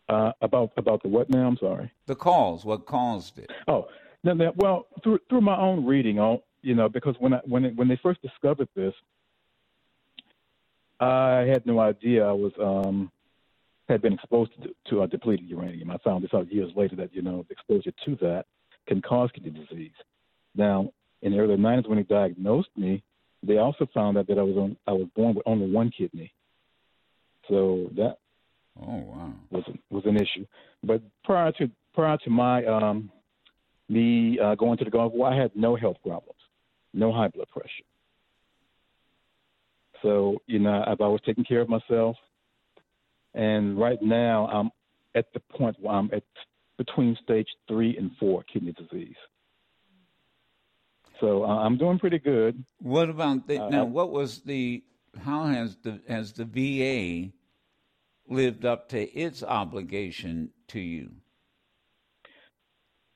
Yeah. 0.09 0.15
Uh, 0.15 0.31
about 0.41 0.71
about 0.77 1.01
the 1.01 1.09
what 1.09 1.29
now? 1.29 1.47
I'm 1.47 1.57
sorry. 1.57 1.91
The 2.05 2.15
cause. 2.15 2.65
What 2.65 2.85
caused 2.85 3.39
it? 3.39 3.49
Oh, 3.67 3.87
no, 4.23 4.33
no, 4.33 4.53
well, 4.55 4.87
through 5.03 5.19
through 5.29 5.41
my 5.41 5.57
own 5.57 5.85
reading, 5.85 6.19
on 6.19 6.39
you 6.61 6.75
know, 6.75 6.89
because 6.89 7.15
when 7.19 7.33
I 7.33 7.39
when 7.45 7.65
it, 7.65 7.75
when 7.75 7.87
they 7.87 7.99
first 8.01 8.21
discovered 8.21 8.69
this, 8.75 8.93
I 10.99 11.47
had 11.49 11.65
no 11.65 11.79
idea 11.79 12.25
I 12.25 12.31
was 12.31 12.51
um 12.59 13.11
had 13.89 14.01
been 14.01 14.13
exposed 14.13 14.51
to, 14.61 14.69
to 14.89 15.01
a 15.03 15.07
depleted 15.07 15.47
uranium. 15.49 15.91
I 15.91 15.97
found 15.97 16.23
this 16.23 16.33
out 16.33 16.51
years 16.51 16.71
later 16.75 16.95
that 16.97 17.13
you 17.13 17.21
know 17.21 17.45
the 17.47 17.53
exposure 17.53 17.91
to 18.05 18.15
that 18.21 18.45
can 18.87 19.01
cause 19.01 19.29
kidney 19.33 19.51
disease. 19.51 19.91
Now, 20.55 20.91
in 21.21 21.31
the 21.31 21.39
early 21.39 21.55
'90s, 21.55 21.87
when 21.87 21.97
they 21.97 22.03
diagnosed 22.03 22.69
me, 22.75 23.03
they 23.41 23.57
also 23.57 23.87
found 23.93 24.17
out 24.17 24.27
that 24.27 24.39
I 24.39 24.43
was 24.43 24.57
on 24.57 24.77
I 24.87 24.91
was 24.91 25.07
born 25.15 25.35
with 25.35 25.43
only 25.45 25.69
one 25.71 25.91
kidney. 25.91 26.33
So 27.49 27.89
that 27.95 28.17
Oh 28.81 28.97
wow. 28.97 29.33
Was 29.51 29.63
was 29.89 30.03
an 30.05 30.17
issue, 30.17 30.45
but 30.83 31.01
prior 31.23 31.51
to 31.53 31.69
prior 31.93 32.17
to 32.23 32.29
my 32.29 32.65
um, 32.65 33.11
me 33.87 34.39
uh, 34.39 34.55
going 34.55 34.77
to 34.79 34.83
the 34.83 34.89
Gulf 34.89 35.13
War, 35.13 35.31
I 35.31 35.37
had 35.37 35.51
no 35.55 35.75
health 35.75 35.97
problems, 36.01 36.39
no 36.93 37.11
high 37.11 37.27
blood 37.27 37.49
pressure. 37.49 37.69
So 40.01 40.37
you 40.47 40.59
know, 40.59 40.83
I've 40.87 41.01
always 41.01 41.21
taken 41.21 41.43
care 41.43 41.61
of 41.61 41.69
myself, 41.69 42.15
and 43.35 43.79
right 43.79 44.01
now 44.01 44.47
I'm 44.47 44.71
at 45.13 45.31
the 45.33 45.39
point 45.55 45.77
where 45.79 45.93
I'm 45.93 46.09
at 46.11 46.23
between 46.85 47.17
stage 47.23 47.47
three 47.67 47.97
and 47.97 48.11
four 48.19 48.43
kidney 48.43 48.73
disease. 48.73 49.15
So 51.19 51.43
uh, 51.43 51.47
I'm 51.47 51.77
doing 51.77 51.99
pretty 51.99 52.19
good. 52.19 52.63
What 52.79 53.09
about 53.09 53.47
the, 53.47 53.63
uh, 53.63 53.69
now? 53.69 53.85
What 53.85 54.11
was 54.11 54.41
the? 54.41 54.83
How 55.23 55.45
has 55.45 55.77
the 55.83 56.01
has 56.07 56.33
the 56.33 56.45
VA 56.45 57.31
lived 58.27 58.65
up 58.65 58.89
to 58.89 59.09
its 59.11 59.43
obligation 59.43 60.49
to 60.69 60.79
you? 60.79 61.11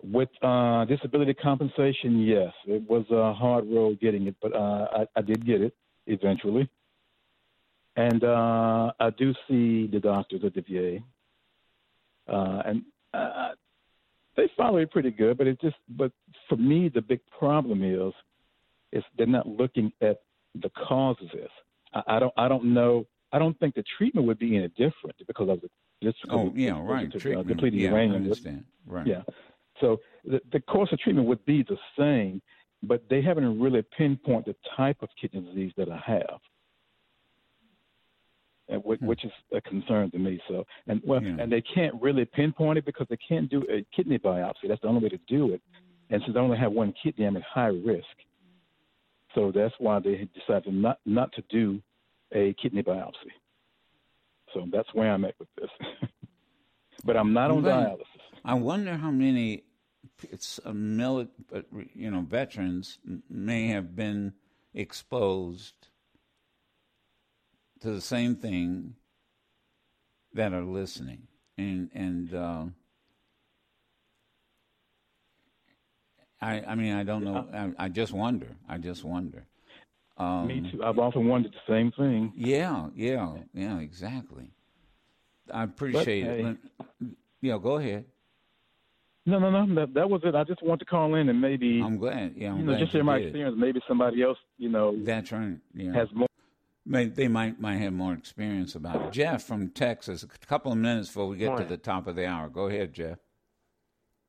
With 0.04 0.30
uh, 0.42 0.86
disability 0.86 1.34
compensation, 1.34 2.20
yes, 2.22 2.54
it 2.66 2.88
was 2.88 3.06
a 3.10 3.34
hard 3.34 3.66
road 3.68 4.00
getting 4.00 4.28
it, 4.28 4.36
but 4.42 4.56
uh, 4.56 4.88
I, 5.00 5.08
I, 5.16 5.22
did 5.22 5.44
get 5.44 5.62
it 5.62 5.76
eventually. 6.06 6.70
And 7.96 8.24
uh, 8.24 8.92
I 9.00 9.10
do 9.10 9.34
see 9.50 9.88
the 9.88 10.00
doctors 10.00 10.42
at 10.46 10.54
the 10.54 10.62
VA, 10.62 11.00
uh, 12.32 12.62
and 12.64 12.84
uh, 13.20 13.56
they 14.36 14.50
follow 14.56 14.78
it 14.78 14.92
pretty 14.92 15.12
good. 15.12 15.38
But 15.38 15.48
it 15.48 15.60
just, 15.62 15.78
but 15.90 16.12
for 16.48 16.58
me, 16.58 16.90
the 16.94 17.02
big 17.02 17.20
problem 17.38 17.84
is, 17.84 18.14
is 18.92 19.04
they're 19.18 19.28
not 19.28 19.48
looking 19.48 19.92
at 20.02 20.22
the 20.56 20.70
causes. 20.88 21.30
Of 21.34 21.40
this. 21.40 21.52
I, 21.94 22.16
I 22.16 22.20
don't, 22.20 22.34
I 22.38 22.48
don't 22.48 22.74
know 22.74 23.06
I 23.32 23.40
don't 23.40 23.60
think 23.60 23.76
the 23.76 23.84
treatment 23.98 24.28
would 24.28 24.40
be 24.40 24.56
any 24.56 24.68
different 24.70 25.16
because 25.28 25.50
of 25.50 25.62
the 25.62 25.70
just 26.04 26.18
oh 26.30 26.52
yeah 26.56 26.80
right 26.82 27.12
to, 27.12 27.20
treatment. 27.20 27.50
Uh, 27.50 27.54
depleting 27.54 27.80
yeah, 27.80 27.90
uranium. 27.90 28.14
I 28.14 28.18
understand. 28.18 28.64
Right. 28.86 29.08
Yeah. 29.08 29.24
So 29.82 29.98
the, 30.26 30.42
the 30.52 30.60
course 30.62 30.90
of 30.92 31.00
treatment 31.00 31.28
would 31.28 31.44
be 31.46 31.64
the 31.64 31.78
same, 31.98 32.42
but 32.84 33.04
they 33.10 33.22
haven't 33.22 33.60
really 33.60 33.84
pinpointed 33.98 34.56
the 34.56 34.70
type 34.76 34.98
of 35.02 35.10
kidney 35.20 35.42
disease 35.42 35.72
that 35.78 35.90
I 35.90 36.02
have. 36.06 36.40
And 38.70 38.84
which, 38.84 39.00
hmm. 39.00 39.08
which 39.08 39.24
is 39.24 39.32
a 39.54 39.62
concern 39.62 40.12
to 40.12 40.20
me. 40.20 40.42
So, 40.48 40.66
and 40.88 41.02
well, 41.06 41.24
yeah. 41.24 41.38
and 41.40 41.52
they 41.52 41.62
can't 41.62 41.96
really 42.02 42.26
pinpoint 42.26 42.78
it 42.78 42.86
because 42.86 43.08
they 43.10 43.18
can't 43.18 43.50
do 43.50 43.64
a 43.70 43.86
kidney 43.96 44.20
biopsy. 44.20 44.68
That's 44.68 44.82
the 44.82 44.88
only 44.88 45.04
way 45.04 45.10
to 45.10 45.20
do 45.28 45.54
it. 45.54 45.62
And 46.10 46.22
since 46.26 46.36
I 46.36 46.40
only 46.40 46.58
have 46.58 46.72
one 46.72 46.94
kidney, 47.02 47.26
I'm 47.26 47.38
at 47.38 47.44
high 47.44 47.68
risk. 47.68 48.06
So 49.36 49.52
that's 49.54 49.74
why 49.80 50.00
they 50.00 50.28
decided 50.34 50.74
not 50.74 51.00
not 51.06 51.32
to 51.34 51.44
do 51.50 51.82
a 52.34 52.56
kidney 52.62 52.84
biopsy. 52.84 53.32
So 54.54 54.66
that's 54.72 54.88
where 54.94 55.12
I'm 55.12 55.26
at 55.26 55.36
with 55.40 55.50
this. 55.60 55.70
but 57.06 57.18
I'm 57.18 57.34
not 57.34 57.52
on 57.52 57.64
dialysis. 57.64 58.04
I 58.44 58.54
wonder 58.54 58.96
how 58.96 59.12
many 59.12 59.64
it's 60.24 60.60
a 60.66 60.72
mili- 60.72 61.30
you 61.94 62.10
know 62.10 62.22
veterans 62.22 63.00
may 63.30 63.68
have 63.68 63.96
been 63.96 64.34
exposed 64.74 65.90
to 67.82 67.92
the 67.92 68.02
same 68.02 68.36
thing 68.36 68.96
that 70.34 70.54
are 70.54 70.64
listening 70.64 71.28
and 71.58 71.90
and 71.94 72.34
uh, 72.34 72.66
I 76.42 76.62
I 76.62 76.76
mean 76.76 76.94
I 76.94 77.04
don't 77.04 77.24
know 77.24 77.48
I, 77.54 77.86
I 77.86 77.90
just 77.90 78.14
wonder 78.14 78.56
I 78.68 78.78
just 78.78 79.04
wonder 79.04 79.46
um, 80.18 80.48
Me 80.48 80.72
too. 80.72 80.84
I've 80.84 80.98
often 80.98 81.28
wondered 81.28 81.54
the 81.54 81.72
same 81.72 81.92
thing. 81.92 82.34
Yeah, 82.36 82.88
yeah, 82.96 83.36
yeah, 83.54 83.80
exactly. 83.80 84.50
I 85.54 85.64
appreciate 85.64 86.24
but, 86.24 86.32
it. 86.32 86.58
Hey, 87.00 87.08
yeah, 87.42 87.58
go 87.62 87.78
ahead. 87.78 88.06
No, 89.28 89.40
no, 89.40 89.52
no. 89.52 89.76
That, 89.76 89.94
that 89.94 90.10
was 90.10 90.22
it. 90.24 90.34
I 90.34 90.44
just 90.44 90.64
want 90.64 90.80
to 90.80 90.86
call 90.86 91.16
in 91.16 91.30
and 91.30 91.40
maybe. 91.40 91.82
I'm 91.84 91.98
glad. 91.98 92.34
Yeah, 92.36 92.52
I'm 92.52 92.60
you 92.60 92.64
know, 92.64 92.72
glad 92.72 92.80
just 92.80 92.94
share 92.94 93.04
my 93.04 93.18
experience. 93.18 93.56
Maybe 93.60 93.80
somebody 93.88 94.24
else, 94.24 94.38
you 94.58 94.70
know. 94.70 94.96
That's 95.04 95.32
right. 95.32 95.58
Yeah. 95.76 95.94
Has 95.94 96.08
more. 96.14 96.28
May, 96.88 97.08
they 97.08 97.28
might 97.28 97.60
might 97.60 97.78
have 97.78 97.92
more 97.92 98.14
experience 98.14 98.74
about 98.74 99.08
it. 99.08 99.12
Jeff 99.12 99.44
from 99.44 99.70
Texas. 99.70 100.24
A 100.24 100.28
couple 100.46 100.72
of 100.72 100.78
minutes 100.78 101.10
before 101.10 101.28
we 101.28 101.38
get 101.38 101.58
to 101.58 101.66
the 101.66 101.78
top 101.78 102.08
of 102.08 102.16
the 102.16 102.26
hour. 102.26 102.48
Go 102.48 102.68
ahead, 102.68 102.94
Jeff. 102.94 103.18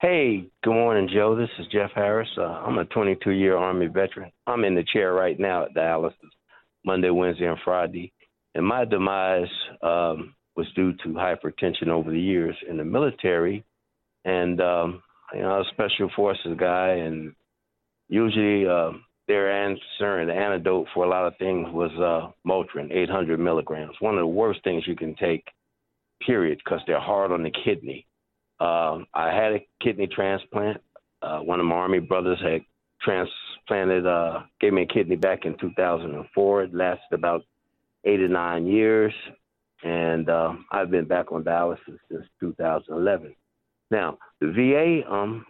Hey, 0.01 0.49
good 0.65 0.75
morning, 0.75 1.09
Joe. 1.13 1.37
This 1.37 1.51
is 1.59 1.67
Jeff 1.73 1.91
Harris. 1.95 2.29
Uh, 2.37 2.43
I'm 2.43 2.79
a 2.79 2.85
22 2.87 3.31
year 3.31 3.57
Army 3.57 3.87
veteran. 3.87 4.33
I'm 4.47 4.65
in 4.65 4.75
the 4.75 4.85
chair 4.93 5.13
right 5.13 5.39
now 5.39 5.65
at 5.65 5.75
Dallas 5.75 6.15
Monday, 6.85 7.11
Wednesday, 7.11 7.47
and 7.47 7.59
Friday. 7.65 8.13
And 8.55 8.67
my 8.67 8.85
demise 8.85 9.49
um, 9.83 10.35
was 10.57 10.67
due 10.75 10.93
to 10.95 11.09
hypertension 11.09 11.89
over 11.89 12.11
the 12.11 12.21
years 12.21 12.57
in 12.69 12.77
the 12.77 12.85
military. 12.85 13.65
And, 14.25 14.61
um, 14.61 15.03
you 15.33 15.43
know, 15.43 15.51
I 15.51 15.59
was 15.59 15.67
a 15.71 15.75
special 15.75 16.11
forces 16.17 16.57
guy, 16.59 16.89
and 16.89 17.35
usually 18.09 18.67
uh, 18.67 18.93
their 19.29 19.51
answer 19.51 20.19
and 20.19 20.29
the 20.29 20.35
antidote 20.35 20.89
for 20.93 21.05
a 21.05 21.09
lot 21.09 21.27
of 21.27 21.37
things 21.39 21.69
was 21.71 21.93
uh, 21.99 22.33
Motrin, 22.47 22.91
800 22.91 23.39
milligrams. 23.39 23.95
One 24.01 24.15
of 24.15 24.21
the 24.21 24.27
worst 24.27 24.65
things 24.65 24.85
you 24.87 24.97
can 24.97 25.15
take, 25.15 25.45
period, 26.27 26.61
because 26.65 26.81
they're 26.87 26.99
hard 26.99 27.31
on 27.31 27.43
the 27.43 27.53
kidney 27.65 28.07
um, 28.61 29.07
I 29.15 29.33
had 29.33 29.53
a 29.53 29.67
kidney 29.81 30.09
transplant. 30.09 30.81
Uh, 31.23 31.39
one 31.39 31.61
of 31.61 31.67
my 31.67 31.77
Army 31.77 32.01
brothers 32.01 32.39
had 32.43 32.63
transplanted, 33.01 34.07
uh, 34.07 34.43
gave 34.61 34.73
me 34.73 34.83
a 34.83 34.87
kidney 34.87 35.17
back 35.17 35.45
in 35.45 35.57
2004. 35.59 36.63
It 36.65 36.75
lasted 36.75 37.13
about 37.13 37.45
eight 38.05 38.21
or 38.21 38.29
nine 38.29 38.67
years, 38.67 39.13
and 39.85 40.29
uh, 40.29 40.55
I've 40.73 40.91
been 40.91 41.07
back 41.07 41.31
on 41.31 41.45
dialysis 41.45 41.99
since 42.11 42.27
2011. 42.41 43.35
Now, 43.91 44.19
the 44.41 44.53
VA 44.53 45.13
um, 45.13 45.47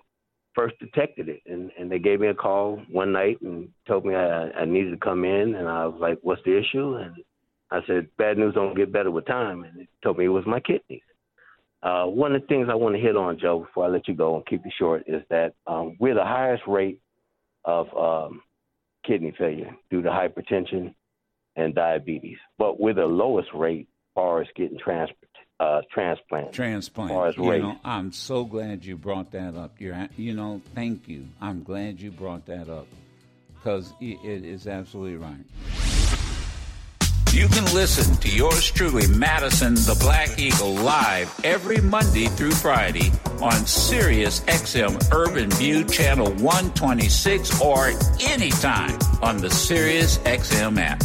first 0.59 0.79
detected 0.81 1.29
it, 1.29 1.41
and, 1.47 1.71
and 1.79 1.91
they 1.91 2.01
gave 2.01 2.19
me 2.19 2.27
a 2.27 2.35
call 2.35 2.83
one 2.91 3.13
night 3.13 3.41
and 3.43 3.69
told 3.87 4.05
me 4.05 4.17
I, 4.17 4.51
I 4.51 4.65
needed 4.65 4.91
to 4.91 4.97
come 4.97 5.25
in, 5.25 5.55
and 5.55 5.69
I 5.69 5.87
was 5.87 6.01
like, 6.01 6.19
"What's 6.23 6.43
the 6.45 6.59
issue?" 6.59 6.97
And 6.97 7.15
I 7.71 7.81
said, 7.87 8.09
"Bad 8.19 8.39
news 8.39 8.55
don't 8.55 8.77
get 8.77 8.93
better 8.93 9.13
with 9.13 9.27
time," 9.27 9.63
and 9.63 9.79
they 9.79 9.89
told 10.03 10.19
me 10.19 10.25
it 10.25 10.29
was 10.29 10.47
my 10.47 10.59
kidneys. 10.59 11.03
Uh, 11.81 12.07
one 12.07 12.35
of 12.35 12.43
the 12.43 12.47
things 12.49 12.67
I 12.69 12.75
want 12.75 12.97
to 12.97 13.01
hit 13.01 13.17
on, 13.17 13.39
Joe, 13.39 13.61
before 13.61 13.85
I 13.85 13.89
let 13.89 14.09
you 14.09 14.15
go 14.15 14.35
and 14.35 14.45
keep 14.47 14.67
it 14.67 14.73
short, 14.77 15.05
is 15.07 15.23
that 15.31 15.55
um, 15.69 15.97
we're 16.01 16.15
the 16.15 16.25
highest 16.25 16.65
rate 16.67 17.01
of 17.65 17.87
um, 17.97 18.43
kidney 19.07 19.33
failure 19.39 19.77
due 19.91 20.03
to 20.03 20.09
hypertension 20.09 20.93
and 21.55 21.73
diabetes, 21.73 22.39
but 22.59 22.81
we're 22.81 22.95
the 22.95 23.07
lowest 23.07 23.49
rate 23.55 23.87
as 23.89 24.15
far 24.17 24.41
as 24.43 24.49
getting 24.57 24.79
trans- 24.79 25.11
uh, 25.61 25.83
transplant. 25.93 26.53
Transplant. 26.53 27.37
You 27.37 27.59
know, 27.59 27.79
I'm 27.85 28.13
so 28.13 28.45
glad 28.45 28.85
you 28.85 28.97
brought 28.97 29.33
that 29.33 29.57
up. 29.57 29.81
You're, 29.81 30.09
you 30.17 30.35
know, 30.35 30.61
thank 30.75 31.09
you. 31.09 31.27
I'm 31.41 31.63
glad 31.63 32.01
you 32.01 32.11
brought 32.11 32.47
that 32.47 32.69
up 32.69 32.87
because 33.57 33.93
it 34.01 34.45
is 34.45 34.67
absolutely 34.67 35.17
right. 35.17 35.45
You 37.33 37.47
can 37.47 37.65
listen 37.75 38.17
to 38.17 38.29
yours 38.29 38.71
truly, 38.71 39.07
Madison 39.07 39.75
the 39.75 39.97
Black 40.01 40.39
Eagle, 40.39 40.75
live 40.75 41.33
every 41.45 41.81
Monday 41.81 42.27
through 42.27 42.53
Friday 42.53 43.13
on 43.41 43.67
Sirius 43.67 44.41
XM 44.41 45.13
Urban 45.13 45.51
View 45.51 45.85
Channel 45.85 46.33
126 46.33 47.61
or 47.61 47.93
anytime 48.21 48.99
on 49.23 49.37
the 49.37 49.51
Sirius 49.51 50.19
XM 50.19 50.79
app. 50.79 51.03